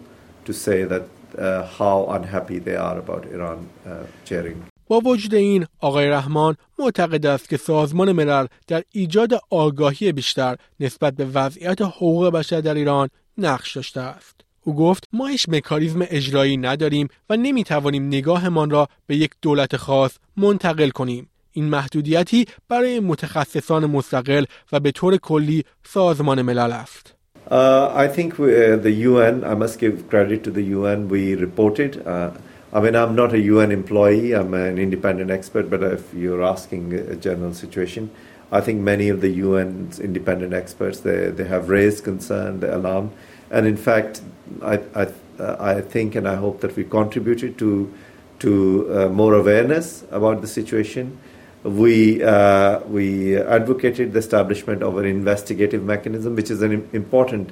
to 0.47 0.53
say 0.53 0.83
that 0.83 1.07
uh, 1.39 1.65
how 1.65 2.07
unhappy 2.07 2.59
they 2.59 2.75
are 2.75 2.99
about 2.99 3.25
Iran 3.27 3.69
uh, 3.87 4.03
chairing 4.25 4.65
با 4.93 5.01
وجود 5.01 5.35
این 5.35 5.67
آقای 5.81 6.09
رحمان 6.09 6.57
معتقد 6.79 7.27
است 7.27 7.49
که 7.49 7.57
سازمان 7.57 8.13
ملل 8.13 8.47
در 8.67 8.83
ایجاد 8.93 9.31
آگاهی 9.51 10.13
بیشتر 10.13 10.57
نسبت 10.81 11.15
به 11.15 11.25
وضعیت 11.25 11.83
حقوق 11.83 12.31
بشر 12.31 12.61
در 12.61 12.75
ایران 12.75 13.09
نقش 13.39 13.77
داشته 13.77 14.01
است. 14.01 14.41
او 14.65 14.75
گفت 14.77 15.09
ما 15.13 15.27
هیچ 15.27 15.49
مکانیزم 15.49 16.07
اجرایی 16.11 16.57
نداریم 16.57 17.09
و 17.31 17.37
نمی‌توانیم 17.37 18.07
نگاهمان 18.07 18.71
را 18.71 18.89
به 19.07 19.17
یک 19.17 19.31
دولت 19.43 19.77
خاص 19.77 20.13
منتقل 20.37 20.91
کنیم. 20.91 21.29
این 21.53 21.65
محدودیتی 21.65 22.47
برای 22.69 23.01
متخصصان 23.01 23.87
مستقل 23.87 24.45
و 24.73 24.81
به 24.81 24.91
طور 24.91 25.17
کلی 25.17 25.65
سازمان 25.85 26.43
ملل 26.43 26.73
است. 26.73 27.15
Uh, 27.51 27.91
I 27.95 28.09
think 28.09 28.39
we, 28.39 28.49
uh, 28.55 28.77
the 28.77 28.95
UN, 29.11 29.45
I 29.45 29.55
must 29.55 29.79
give 29.81 30.09
credit 30.09 30.45
to 30.45 30.51
the 30.51 30.63
UN, 30.63 31.09
we 31.09 31.23
uh, 31.35 32.31
I 32.75 32.81
mean, 32.81 32.97
I'm 32.97 33.15
not 33.15 33.35
a 33.35 33.39
UN 33.39 33.71
employee, 33.71 34.33
I'm 34.33 34.55
an 34.55 34.79
independent 34.79 35.31
expert, 35.31 35.69
but 35.69 35.83
if 35.83 36.15
you're 36.15 36.43
asking 36.43 36.95
a 36.95 37.17
general 37.17 37.53
situation, 37.53 38.11
I 38.51 38.63
think 38.63 38.81
many 38.81 39.11
of 39.11 39.21
the 39.21 39.41
UN's 39.43 40.01
independent 40.01 40.55
experts, 40.55 41.01
they, 41.01 41.31
they 41.31 41.45
have 41.45 41.69
raised 41.69 42.03
concern, 42.03 42.61
the 42.61 42.75
alarm. 42.75 43.13
And 43.51 43.67
in 43.67 43.77
fact, 43.77 44.23
I, 44.63 44.81
I, 44.95 45.07
I 45.39 45.81
think 45.83 46.15
and 46.15 46.27
I 46.27 46.37
hope 46.37 46.63
that 46.63 46.75
we 46.75 46.85
contributed 46.85 47.59
to, 47.59 47.93
to 48.39 48.95
uh, 48.95 49.09
more 49.09 49.35
awareness 49.35 50.05
about 50.11 50.41
the 50.41 50.47
situation. 50.47 51.19
We, 51.65 52.23
uh, 52.23 52.81
we 52.81 53.37
advocated 53.37 54.15
the 54.15 54.19
establishment 54.19 54.83
of 54.83 54.97
an 54.97 55.05
investigative 55.05 55.85
mechanism, 55.85 56.37
which 56.37 56.51
is 56.51 56.63
an 56.63 56.89
important, 56.95 57.51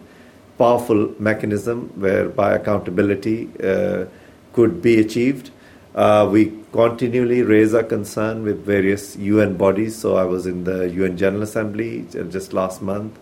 powerful 0.56 1.14
mechanism 1.18 1.88
whereby 2.00 2.54
accountability 2.54 3.50
uh, 3.62 4.06
could 4.52 4.82
be 4.82 5.00
achieved. 5.00 5.50
Uh, 5.94 6.28
we 6.30 6.52
continually 6.72 7.42
raise 7.42 7.74
our 7.74 7.82
concern 7.82 8.44
with 8.44 8.64
various 8.64 9.16
UN 9.16 9.56
bodies. 9.56 9.98
So 9.98 10.16
I 10.16 10.24
was 10.24 10.46
in 10.46 10.64
the 10.64 10.88
UN 10.90 11.16
General 11.16 11.42
Assembly 11.42 12.06
just 12.30 12.52
last 12.52 12.80
month. 12.80 13.18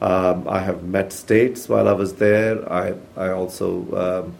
Um, 0.00 0.46
I 0.48 0.60
have 0.60 0.84
met 0.84 1.12
states 1.12 1.68
while 1.68 1.88
I 1.88 1.92
was 1.92 2.14
there. 2.14 2.70
I, 2.70 2.94
I 3.16 3.30
also 3.30 4.24
um, 4.24 4.34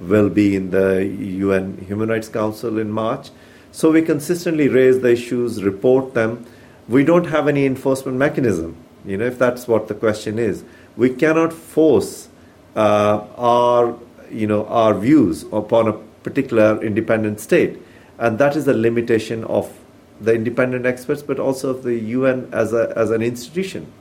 will 0.00 0.28
be 0.28 0.56
in 0.56 0.70
the 0.70 1.04
UN 1.06 1.78
Human 1.86 2.08
Rights 2.08 2.28
Council 2.28 2.78
in 2.78 2.90
March. 2.90 3.30
So 3.72 3.90
we 3.90 4.02
consistently 4.02 4.68
raise 4.68 5.00
the 5.00 5.12
issues, 5.12 5.62
report 5.64 6.14
them. 6.14 6.46
We 6.88 7.04
don't 7.04 7.26
have 7.26 7.48
any 7.48 7.64
enforcement 7.64 8.18
mechanism, 8.18 8.76
you 9.04 9.16
know, 9.16 9.24
if 9.24 9.38
that's 9.38 9.66
what 9.68 9.88
the 9.88 9.94
question 9.94 10.38
is. 10.38 10.64
We 10.96 11.10
cannot 11.14 11.52
force 11.52 12.28
uh, 12.76 13.24
our 13.36 13.96
you 14.32 14.46
know, 14.46 14.66
our 14.66 14.94
views 14.94 15.44
upon 15.52 15.88
a 15.88 15.92
particular 16.22 16.82
independent 16.82 17.40
state. 17.40 17.80
And 18.18 18.38
that 18.38 18.56
is 18.56 18.64
the 18.64 18.74
limitation 18.74 19.44
of 19.44 19.72
the 20.20 20.34
independent 20.34 20.86
experts, 20.86 21.22
but 21.22 21.38
also 21.38 21.70
of 21.70 21.82
the 21.82 21.94
UN 21.94 22.48
as, 22.52 22.72
a, 22.72 22.92
as 22.96 23.10
an 23.10 23.22
institution. 23.22 23.92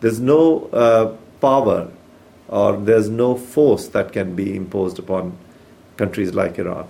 There's 0.00 0.20
no 0.20 0.66
uh, 0.72 1.16
power 1.40 1.90
or 2.48 2.76
there's 2.76 3.08
no 3.08 3.36
force 3.36 3.88
that 3.88 4.12
can 4.12 4.34
be 4.34 4.56
imposed 4.56 4.98
upon 4.98 5.36
countries 5.96 6.34
like 6.34 6.58
Iran. 6.58 6.86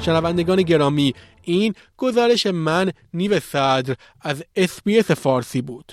شنوندگان 0.00 0.62
گرامی 0.62 1.14
این 1.42 1.74
گزارش 1.96 2.46
من 2.46 2.90
نیو 3.14 3.40
صدر 3.40 3.94
از 4.20 4.44
اس‌بی‌اس 4.56 5.10
فارسی 5.10 5.62
بود 5.62 5.92